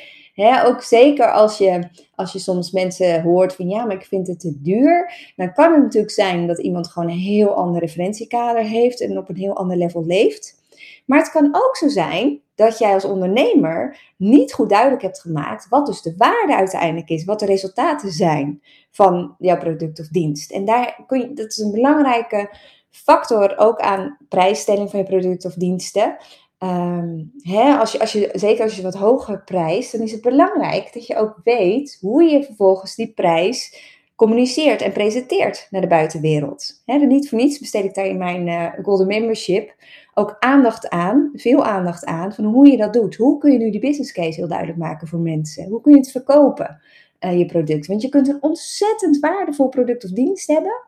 Ook 0.66 0.82
zeker 0.82 1.32
als 1.32 1.58
je, 1.58 1.88
als 2.14 2.32
je 2.32 2.38
soms 2.38 2.70
mensen 2.70 3.22
hoort 3.22 3.54
van 3.54 3.68
ja, 3.68 3.84
maar 3.84 3.96
ik 3.96 4.04
vind 4.04 4.26
het 4.26 4.40
te 4.40 4.60
duur. 4.62 5.12
Dan 5.36 5.52
kan 5.52 5.72
het 5.72 5.82
natuurlijk 5.82 6.12
zijn 6.12 6.46
dat 6.46 6.58
iemand 6.58 6.88
gewoon 6.88 7.10
een 7.10 7.18
heel 7.18 7.54
ander 7.54 7.80
referentiekader 7.80 8.62
heeft 8.62 9.00
en 9.00 9.18
op 9.18 9.28
een 9.28 9.36
heel 9.36 9.56
ander 9.56 9.76
level 9.76 10.04
leeft. 10.04 10.64
Maar 11.06 11.18
het 11.18 11.30
kan 11.30 11.48
ook 11.52 11.76
zo 11.76 11.88
zijn 11.88 12.40
dat 12.54 12.78
jij 12.78 12.92
als 12.92 13.04
ondernemer 13.04 13.98
niet 14.16 14.52
goed 14.52 14.68
duidelijk 14.68 15.02
hebt 15.02 15.20
gemaakt 15.20 15.68
wat 15.68 15.86
dus 15.86 16.02
de 16.02 16.14
waarde 16.16 16.56
uiteindelijk 16.56 17.08
is, 17.08 17.24
wat 17.24 17.38
de 17.38 17.46
resultaten 17.46 18.10
zijn 18.10 18.62
van 18.90 19.34
jouw 19.38 19.58
product 19.58 20.00
of 20.00 20.08
dienst. 20.08 20.50
En 20.50 20.64
daar 20.64 21.04
kun 21.06 21.20
je, 21.20 21.32
dat 21.32 21.50
is 21.50 21.58
een 21.58 21.72
belangrijke 21.72 22.50
factor 22.90 23.58
ook 23.58 23.80
aan 23.80 24.16
prijsstelling 24.28 24.90
van 24.90 24.98
je 24.98 25.04
producten 25.04 25.50
of 25.50 25.56
diensten. 25.56 26.16
Um, 26.58 27.32
hè, 27.38 27.74
als 27.74 27.92
je, 27.92 27.98
als 28.00 28.12
je, 28.12 28.30
zeker 28.32 28.64
als 28.64 28.76
je 28.76 28.82
wat 28.82 28.94
hoger 28.94 29.42
prijst, 29.44 29.92
dan 29.92 30.00
is 30.00 30.12
het 30.12 30.20
belangrijk 30.20 30.92
dat 30.92 31.06
je 31.06 31.16
ook 31.16 31.40
weet 31.44 31.98
hoe 32.00 32.22
je 32.22 32.44
vervolgens 32.44 32.94
die 32.94 33.12
prijs 33.12 33.84
communiceert 34.14 34.82
en 34.82 34.92
presenteert 34.92 35.66
naar 35.70 35.80
de 35.80 35.86
buitenwereld. 35.86 36.82
Hè, 36.84 36.96
niet 36.96 37.28
voor 37.28 37.38
niets 37.38 37.58
besteed 37.58 37.84
ik 37.84 37.94
daar 37.94 38.06
in 38.06 38.18
mijn 38.18 38.46
uh, 38.46 38.72
Golden 38.82 39.06
Membership 39.06 39.74
ook 40.14 40.36
aandacht 40.38 40.88
aan, 40.88 41.30
veel 41.34 41.64
aandacht 41.64 42.04
aan, 42.04 42.34
van 42.34 42.44
hoe 42.44 42.70
je 42.70 42.76
dat 42.76 42.92
doet. 42.92 43.16
Hoe 43.16 43.38
kun 43.38 43.52
je 43.52 43.58
nu 43.58 43.70
die 43.70 43.80
business 43.80 44.12
case 44.12 44.40
heel 44.40 44.48
duidelijk 44.48 44.78
maken 44.78 45.08
voor 45.08 45.18
mensen? 45.18 45.68
Hoe 45.68 45.80
kun 45.80 45.92
je 45.92 45.98
het 45.98 46.10
verkopen, 46.10 46.80
uh, 47.20 47.38
je 47.38 47.46
product? 47.46 47.86
Want 47.86 48.02
je 48.02 48.08
kunt 48.08 48.28
een 48.28 48.42
ontzettend 48.42 49.18
waardevol 49.18 49.68
product 49.68 50.04
of 50.04 50.10
dienst 50.10 50.46
hebben, 50.46 50.82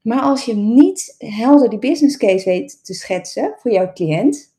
maar 0.00 0.20
als 0.20 0.44
je 0.44 0.54
niet 0.54 1.14
helder 1.18 1.70
die 1.70 1.78
business 1.78 2.16
case 2.16 2.44
weet 2.44 2.84
te 2.84 2.94
schetsen 2.94 3.54
voor 3.56 3.70
jouw 3.70 3.92
cliënt, 3.92 4.56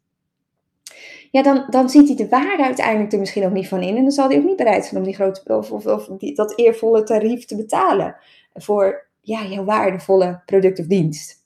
ja, 1.31 1.43
dan, 1.43 1.65
dan 1.69 1.89
ziet 1.89 2.07
hij 2.07 2.15
de 2.15 2.27
waarde 2.27 2.63
uiteindelijk 2.63 3.13
er 3.13 3.19
misschien 3.19 3.45
ook 3.45 3.51
niet 3.51 3.67
van 3.67 3.81
in. 3.81 3.95
En 3.95 4.01
dan 4.01 4.11
zal 4.11 4.27
hij 4.27 4.37
ook 4.37 4.43
niet 4.43 4.55
bereid 4.55 4.85
zijn 4.85 4.99
om 4.99 5.05
die 5.05 5.15
grote, 5.15 5.41
of, 5.45 5.71
of, 5.71 5.85
of 5.85 6.07
dat 6.33 6.57
eervolle 6.57 7.03
tarief 7.03 7.45
te 7.45 7.55
betalen 7.55 8.15
voor 8.53 9.07
ja, 9.21 9.45
jouw 9.45 9.63
waardevolle 9.63 10.41
product 10.45 10.79
of 10.79 10.85
dienst. 10.85 11.37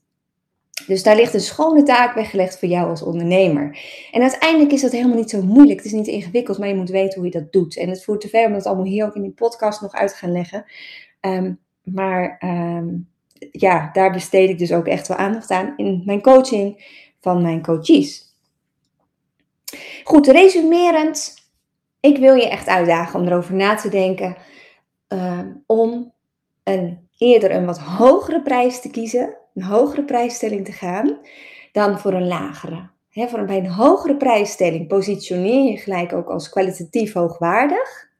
Dus 0.87 1.03
daar 1.03 1.15
ligt 1.15 1.33
een 1.33 1.39
schone 1.39 1.83
taak 1.83 2.15
weggelegd 2.15 2.59
voor 2.59 2.67
jou 2.67 2.89
als 2.89 3.03
ondernemer. 3.03 3.77
En 4.11 4.21
uiteindelijk 4.21 4.71
is 4.71 4.81
dat 4.81 4.91
helemaal 4.91 5.17
niet 5.17 5.29
zo 5.29 5.41
moeilijk. 5.41 5.77
Het 5.77 5.87
is 5.87 5.93
niet 5.93 6.07
ingewikkeld, 6.07 6.57
maar 6.57 6.67
je 6.67 6.75
moet 6.75 6.89
weten 6.89 7.19
hoe 7.19 7.31
je 7.31 7.39
dat 7.39 7.51
doet. 7.51 7.77
En 7.77 7.89
het 7.89 8.03
voert 8.03 8.21
te 8.21 8.29
ver 8.29 8.45
om 8.45 8.53
dat 8.53 8.65
allemaal 8.65 8.85
hier 8.85 9.05
ook 9.05 9.15
in 9.15 9.21
die 9.21 9.31
podcast 9.31 9.81
nog 9.81 9.93
uit 9.93 10.09
te 10.09 10.15
gaan 10.15 10.31
leggen. 10.31 10.65
Um, 11.21 11.59
maar 11.83 12.41
um, 12.43 13.09
ja, 13.51 13.89
daar 13.93 14.11
besteed 14.11 14.49
ik 14.49 14.57
dus 14.57 14.73
ook 14.73 14.87
echt 14.87 15.07
wel 15.07 15.17
aandacht 15.17 15.49
aan 15.51 15.73
in 15.77 16.01
mijn 16.05 16.21
coaching 16.21 16.85
van 17.19 17.41
mijn 17.41 17.61
coaches. 17.61 18.32
Goed, 20.03 20.27
resumerend. 20.27 21.33
Ik 21.99 22.17
wil 22.17 22.35
je 22.35 22.49
echt 22.49 22.67
uitdagen 22.67 23.19
om 23.19 23.27
erover 23.27 23.53
na 23.53 23.75
te 23.75 23.89
denken. 23.89 24.35
Um, 25.07 25.63
om 25.65 26.13
een, 26.63 27.07
eerder 27.17 27.51
een 27.51 27.65
wat 27.65 27.79
hogere 27.79 28.41
prijs 28.41 28.81
te 28.81 28.89
kiezen 28.89 29.37
een 29.53 29.63
hogere 29.63 30.03
prijsstelling 30.03 30.65
te 30.65 30.71
gaan 30.71 31.17
dan 31.71 31.99
voor 31.99 32.13
een 32.13 32.27
lagere. 32.27 32.89
voor 33.09 33.39
een, 33.39 33.45
bij 33.45 33.57
een 33.57 33.71
hogere 33.71 34.17
prijsstelling 34.17 34.87
positioneer 34.87 35.71
je 35.71 35.77
gelijk 35.77 36.13
ook 36.13 36.29
als 36.29 36.49
kwalitatief 36.49 37.13
hoogwaardig. 37.13 38.11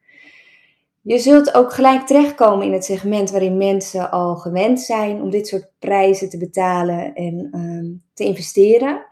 Je 1.02 1.20
zult 1.20 1.54
ook 1.54 1.74
gelijk 1.74 2.08
terechtkomen 2.08 2.66
in 2.66 2.74
het 2.74 2.86
segment 2.86 3.32
waarin 3.32 3.58
mensen 3.58 4.12
al 4.12 4.36
gewend 4.36 4.82
zijn 4.82 5.22
om 5.22 5.30
dit 5.30 5.48
soort 5.48 5.72
prijzen 5.80 6.30
te 6.30 6.38
betalen 6.38 7.14
en 7.14 7.48
ehm, 7.52 7.86
te 8.14 8.24
investeren. 8.24 9.06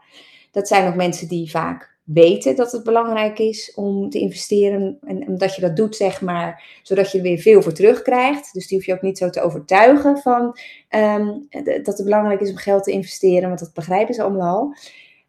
Dat 0.50 0.68
zijn 0.68 0.88
ook 0.88 0.94
mensen 0.94 1.28
die 1.28 1.50
vaak 1.50 1.91
weten 2.04 2.56
dat 2.56 2.72
het 2.72 2.84
belangrijk 2.84 3.38
is 3.38 3.72
om 3.74 4.10
te 4.10 4.18
investeren. 4.18 4.98
En 5.00 5.28
omdat 5.28 5.54
je 5.54 5.60
dat 5.60 5.76
doet, 5.76 5.96
zeg 5.96 6.20
maar, 6.20 6.80
zodat 6.82 7.12
je 7.12 7.18
er 7.18 7.24
weer 7.24 7.38
veel 7.38 7.62
voor 7.62 7.72
terugkrijgt. 7.72 8.52
Dus 8.52 8.66
die 8.66 8.76
hoef 8.76 8.86
je 8.86 8.94
ook 8.94 9.02
niet 9.02 9.18
zo 9.18 9.30
te 9.30 9.40
overtuigen 9.40 10.18
van 10.18 10.56
ehm, 10.88 11.38
dat 11.82 11.96
het 11.96 12.04
belangrijk 12.04 12.40
is 12.40 12.50
om 12.50 12.56
geld 12.56 12.84
te 12.84 12.90
investeren, 12.90 13.48
want 13.48 13.60
dat 13.60 13.72
begrijpen 13.72 14.14
ze 14.14 14.22
allemaal 14.22 14.56
al. 14.58 14.74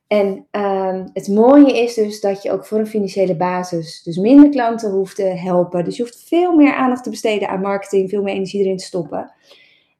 En 0.07 0.47
um, 0.51 1.09
het 1.13 1.27
mooie 1.27 1.81
is 1.81 1.93
dus 1.93 2.21
dat 2.21 2.43
je 2.43 2.51
ook 2.51 2.65
voor 2.65 2.79
een 2.79 2.87
financiële 2.87 3.35
basis 3.35 4.03
dus 4.03 4.17
minder 4.17 4.49
klanten 4.49 4.91
hoeft 4.91 5.15
te 5.15 5.23
helpen. 5.23 5.83
Dus 5.83 5.97
je 5.97 6.03
hoeft 6.03 6.23
veel 6.27 6.55
meer 6.55 6.73
aandacht 6.73 7.03
te 7.03 7.09
besteden 7.09 7.49
aan 7.49 7.61
marketing, 7.61 8.09
veel 8.09 8.21
meer 8.21 8.33
energie 8.33 8.63
erin 8.63 8.77
te 8.77 8.83
stoppen. 8.83 9.31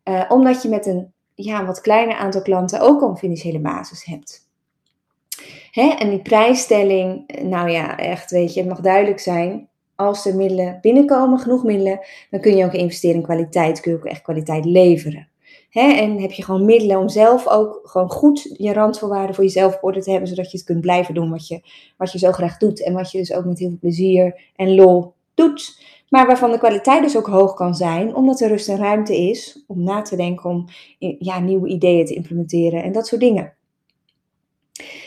Uh, 0.04 0.26
omdat 0.30 0.62
je 0.62 0.70
met 0.70 0.86
een 0.86 1.14
ja, 1.36 1.66
wat 1.66 1.82
kleiner 1.82 2.16
aantal 2.16 2.42
klanten 2.42 2.80
ook 2.80 3.02
al 3.02 3.10
een 3.10 3.18
financiële 3.18 3.60
basis 3.60 4.06
hebt. 4.06 4.43
Hè? 5.74 5.90
En 5.90 6.10
die 6.10 6.22
prijsstelling, 6.22 7.40
nou 7.42 7.70
ja, 7.70 7.98
echt, 7.98 8.32
weet 8.32 8.54
je, 8.54 8.60
het 8.60 8.70
mag 8.70 8.80
duidelijk 8.80 9.20
zijn. 9.20 9.68
Als 9.96 10.26
er 10.26 10.36
middelen 10.36 10.78
binnenkomen, 10.82 11.40
genoeg 11.40 11.64
middelen, 11.64 12.00
dan 12.30 12.40
kun 12.40 12.56
je 12.56 12.66
ook 12.66 12.74
investeren 12.74 13.16
in 13.16 13.22
kwaliteit, 13.22 13.80
kun 13.80 13.92
je 13.92 13.98
ook 13.98 14.06
echt 14.06 14.22
kwaliteit 14.22 14.66
leveren. 14.66 15.28
Hè? 15.70 15.92
En 15.92 16.22
heb 16.22 16.32
je 16.32 16.44
gewoon 16.44 16.66
middelen 16.66 17.00
om 17.00 17.10
zelf 17.10 17.48
ook 17.48 17.80
gewoon 17.84 18.10
goed 18.10 18.56
je 18.58 18.74
randvoorwaarden 18.74 19.36
voor 19.36 19.44
jezelf 19.44 19.76
op 19.76 19.84
orde 19.84 20.02
te 20.02 20.12
hebben, 20.12 20.30
zodat 20.30 20.52
je 20.52 20.58
het 20.58 20.66
kunt 20.66 20.82
blijven 20.82 21.14
doen 21.14 21.30
wat 21.30 21.48
je, 21.48 21.62
wat 21.98 22.12
je 22.12 22.18
zo 22.18 22.32
graag 22.32 22.58
doet. 22.58 22.84
En 22.84 22.94
wat 22.94 23.12
je 23.12 23.18
dus 23.18 23.34
ook 23.34 23.46
met 23.46 23.60
heel 23.60 23.70
veel 23.70 23.78
plezier 23.80 24.42
en 24.56 24.76
lol 24.76 25.14
doet. 25.34 25.82
Maar 26.10 26.28
waarvan 26.28 26.52
de 26.52 26.58
kwaliteit 26.58 27.04
dus 27.04 27.18
ook 27.18 27.28
hoog 27.28 27.54
kan 27.54 27.76
zijn, 27.76 28.16
omdat 28.16 28.40
er 28.40 28.48
rust 28.48 28.70
en 28.70 28.78
ruimte 28.78 29.18
is 29.18 29.64
om 29.68 29.84
na 29.84 30.02
te 30.02 30.16
denken, 30.16 30.50
om 30.50 30.66
ja, 31.20 31.40
nieuwe 31.40 31.68
ideeën 31.68 32.06
te 32.06 32.14
implementeren 32.14 32.84
en 32.84 32.92
dat 32.92 33.08
soort 33.08 33.22
dingen. 33.22 33.54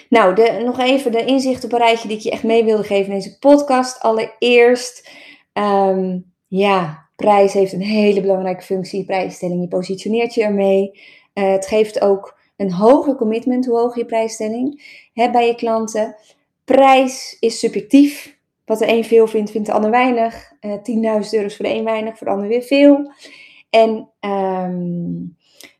Nou, 0.09 0.63
nog 0.65 0.79
even 0.79 1.13
de 1.13 1.25
inzicht 1.25 1.65
op 1.65 1.73
een 1.73 1.97
die 2.03 2.17
ik 2.17 2.23
je 2.23 2.31
echt 2.31 2.43
mee 2.43 2.65
wilde 2.65 2.83
geven 2.83 3.13
in 3.13 3.19
deze 3.19 3.39
podcast. 3.39 4.01
Allereerst, 4.01 5.11
um, 5.53 6.33
ja, 6.47 7.09
prijs 7.17 7.53
heeft 7.53 7.73
een 7.73 7.83
hele 7.83 8.21
belangrijke 8.21 8.63
functie. 8.63 9.05
Prijsstelling, 9.05 9.61
je 9.61 9.69
positioneert 9.69 10.35
je 10.35 10.43
ermee. 10.43 11.01
Uh, 11.35 11.51
het 11.51 11.67
geeft 11.67 12.01
ook 12.01 12.39
een 12.57 12.73
hoger 12.73 13.15
commitment, 13.17 13.67
hoe 13.67 13.79
hoger 13.79 13.99
je 13.99 14.07
prijsstelling 14.07 14.83
hè, 15.13 15.31
bij 15.31 15.47
je 15.47 15.55
klanten. 15.55 16.17
Prijs 16.65 17.37
is 17.41 17.59
subjectief. 17.59 18.39
Wat 18.65 18.79
de 18.79 18.89
een 18.89 19.05
veel 19.05 19.27
vindt, 19.27 19.51
vindt 19.51 19.67
de 19.67 19.73
ander 19.73 19.91
weinig. 19.91 20.53
Uh, 20.61 20.73
eh, 20.73 21.23
10.000 21.23 21.31
euro 21.31 21.47
is 21.47 21.57
voor 21.57 21.65
de 21.65 21.75
een 21.75 21.85
weinig, 21.85 22.19
voor 22.19 22.27
de 22.27 22.33
ander 22.33 22.49
weer 22.49 22.63
veel. 22.63 23.13
En 23.71 24.11
um, 24.21 25.36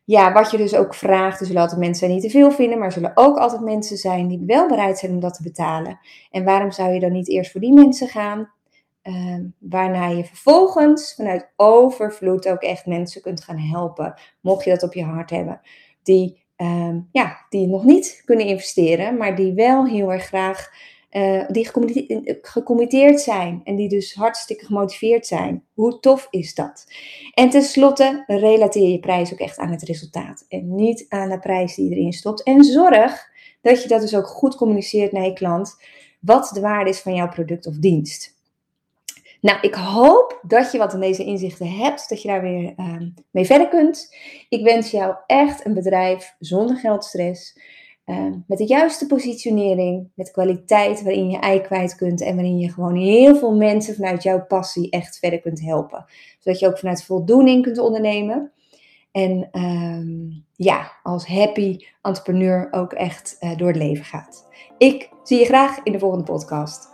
ja, 0.07 0.33
wat 0.33 0.51
je 0.51 0.57
dus 0.57 0.75
ook 0.75 0.95
vraagt, 0.95 1.39
er 1.39 1.45
zullen 1.45 1.61
altijd 1.61 1.79
mensen 1.79 2.09
die 2.09 2.21
te 2.21 2.29
veel 2.29 2.51
vinden, 2.51 2.77
maar 2.77 2.87
er 2.87 2.93
zullen 2.93 3.11
ook 3.15 3.37
altijd 3.37 3.61
mensen 3.61 3.97
zijn 3.97 4.27
die 4.27 4.43
wel 4.45 4.67
bereid 4.67 4.97
zijn 4.97 5.11
om 5.11 5.19
dat 5.19 5.33
te 5.33 5.43
betalen. 5.43 5.99
En 6.31 6.43
waarom 6.43 6.71
zou 6.71 6.93
je 6.93 6.99
dan 6.99 7.11
niet 7.11 7.29
eerst 7.29 7.51
voor 7.51 7.61
die 7.61 7.73
mensen 7.73 8.07
gaan? 8.07 8.51
Uh, 9.03 9.39
waarna 9.59 10.07
je 10.07 10.25
vervolgens 10.25 11.13
vanuit 11.15 11.51
overvloed 11.55 12.47
ook 12.47 12.61
echt 12.61 12.85
mensen 12.85 13.21
kunt 13.21 13.43
gaan 13.43 13.59
helpen, 13.59 14.13
mocht 14.41 14.63
je 14.63 14.69
dat 14.69 14.83
op 14.83 14.93
je 14.93 15.03
hart 15.03 15.29
hebben, 15.29 15.61
die, 16.03 16.43
uh, 16.57 16.95
ja, 17.11 17.45
die 17.49 17.67
nog 17.67 17.83
niet 17.83 18.21
kunnen 18.25 18.45
investeren, 18.45 19.17
maar 19.17 19.35
die 19.35 19.53
wel 19.53 19.85
heel 19.85 20.11
erg 20.11 20.23
graag 20.23 20.69
uh, 21.17 21.43
die 21.47 21.69
gecommitteerd 22.41 23.21
zijn 23.21 23.61
en 23.63 23.75
die 23.75 23.89
dus 23.89 24.13
hartstikke 24.13 24.65
gemotiveerd 24.65 25.27
zijn. 25.27 25.63
Hoe 25.73 25.99
tof 25.99 26.27
is 26.29 26.55
dat? 26.55 26.87
En 27.33 27.49
tenslotte, 27.49 28.23
relateer 28.27 28.89
je 28.89 28.99
prijs 28.99 29.33
ook 29.33 29.39
echt 29.39 29.57
aan 29.57 29.71
het 29.71 29.83
resultaat 29.83 30.45
en 30.49 30.75
niet 30.75 31.05
aan 31.09 31.29
de 31.29 31.39
prijs 31.39 31.75
die 31.75 31.91
erin 31.91 32.13
stopt. 32.13 32.43
En 32.43 32.63
zorg 32.63 33.29
dat 33.61 33.83
je 33.83 33.87
dat 33.87 34.01
dus 34.01 34.15
ook 34.15 34.27
goed 34.27 34.55
communiceert 34.55 35.11
naar 35.11 35.25
je 35.25 35.33
klant, 35.33 35.75
wat 36.19 36.49
de 36.53 36.61
waarde 36.61 36.89
is 36.89 36.99
van 36.99 37.15
jouw 37.15 37.29
product 37.29 37.67
of 37.67 37.75
dienst. 37.75 38.35
Nou, 39.41 39.59
ik 39.61 39.75
hoop 39.75 40.39
dat 40.41 40.71
je 40.71 40.77
wat 40.77 40.93
in 40.93 40.99
deze 40.99 41.23
inzichten 41.23 41.67
hebt, 41.67 42.09
dat 42.09 42.21
je 42.21 42.27
daar 42.27 42.41
weer 42.41 42.73
uh, 42.77 43.01
mee 43.31 43.45
verder 43.45 43.67
kunt. 43.67 44.15
Ik 44.49 44.63
wens 44.63 44.91
jou 44.91 45.15
echt 45.25 45.65
een 45.65 45.73
bedrijf 45.73 46.35
zonder 46.39 46.77
geldstress 46.77 47.59
Ehm, 48.07 48.33
met 48.47 48.57
de 48.57 48.65
juiste 48.65 49.07
positionering, 49.07 50.09
met 50.13 50.31
kwaliteit 50.31 51.03
waarin 51.03 51.29
je 51.29 51.37
ei 51.37 51.61
kwijt 51.61 51.95
kunt 51.95 52.21
en 52.21 52.35
waarin 52.35 52.57
je 52.57 52.71
gewoon 52.71 52.95
heel 52.95 53.35
veel 53.35 53.55
mensen 53.55 53.95
vanuit 53.95 54.23
jouw 54.23 54.45
passie 54.45 54.89
echt 54.89 55.19
verder 55.19 55.39
kunt 55.39 55.61
helpen. 55.61 56.05
Zodat 56.39 56.59
je 56.59 56.67
ook 56.67 56.77
vanuit 56.77 57.03
voldoening 57.03 57.63
kunt 57.63 57.77
ondernemen. 57.77 58.51
En 59.11 59.49
um, 59.51 60.45
ja, 60.55 60.91
als 61.03 61.27
happy 61.27 61.77
entrepreneur 62.01 62.67
ook 62.71 62.93
echt 62.93 63.37
uh, 63.39 63.57
door 63.57 63.67
het 63.67 63.77
leven 63.77 64.05
gaat. 64.05 64.47
Ik 64.77 65.09
zie 65.23 65.39
je 65.39 65.45
graag 65.45 65.79
in 65.83 65.91
de 65.91 65.99
volgende 65.99 66.25
podcast. 66.25 66.89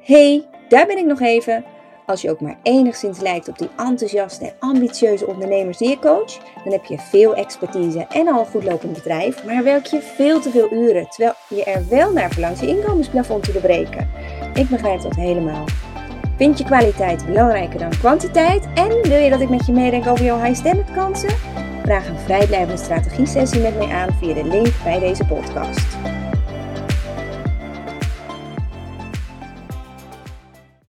Hey, 0.00 0.48
daar 0.68 0.86
ben 0.86 0.98
ik 0.98 1.06
nog 1.06 1.20
even. 1.20 1.64
Als 2.06 2.22
je 2.22 2.30
ook 2.30 2.40
maar 2.40 2.58
enigszins 2.62 3.20
lijkt 3.20 3.48
op 3.48 3.58
die 3.58 3.68
enthousiaste 3.76 4.44
en 4.44 4.52
ambitieuze 4.58 5.26
ondernemers 5.26 5.78
die 5.78 5.88
je 5.88 5.98
coach, 5.98 6.38
dan 6.64 6.72
heb 6.72 6.84
je 6.84 6.98
veel 6.98 7.34
expertise 7.34 8.06
en 8.08 8.28
al 8.28 8.40
een 8.40 8.46
goed 8.46 8.64
lopend 8.64 8.92
bedrijf, 8.92 9.44
maar 9.44 9.64
werk 9.64 9.86
je 9.86 10.00
veel 10.00 10.40
te 10.40 10.50
veel 10.50 10.72
uren, 10.72 11.08
terwijl 11.08 11.34
je 11.48 11.64
er 11.64 11.88
wel 11.88 12.12
naar 12.12 12.30
verlangt 12.30 12.60
je 12.60 12.66
inkomensplafond 12.66 13.44
te 13.44 13.52
doorbreken. 13.52 14.10
Ik 14.54 14.68
begrijp 14.68 15.00
dat 15.00 15.14
helemaal. 15.14 15.64
Vind 16.36 16.58
je 16.58 16.64
kwaliteit 16.64 17.26
belangrijker 17.26 17.78
dan 17.78 17.90
kwantiteit 17.90 18.68
en 18.74 19.02
wil 19.02 19.18
je 19.18 19.30
dat 19.30 19.40
ik 19.40 19.48
met 19.48 19.66
je 19.66 19.72
meedenk 19.72 20.06
over 20.06 20.24
jouw 20.24 20.42
high 20.42 20.58
standard 20.58 20.92
kansen? 20.92 21.34
Vraag 21.82 22.08
een 22.08 22.18
vrijblijvende 22.18 22.76
strategie 22.76 23.26
sessie 23.26 23.60
met 23.60 23.76
mij 23.76 23.88
aan 23.88 24.12
via 24.12 24.34
de 24.34 24.44
link 24.44 24.72
bij 24.84 24.98
deze 24.98 25.24
podcast. 25.24 26.13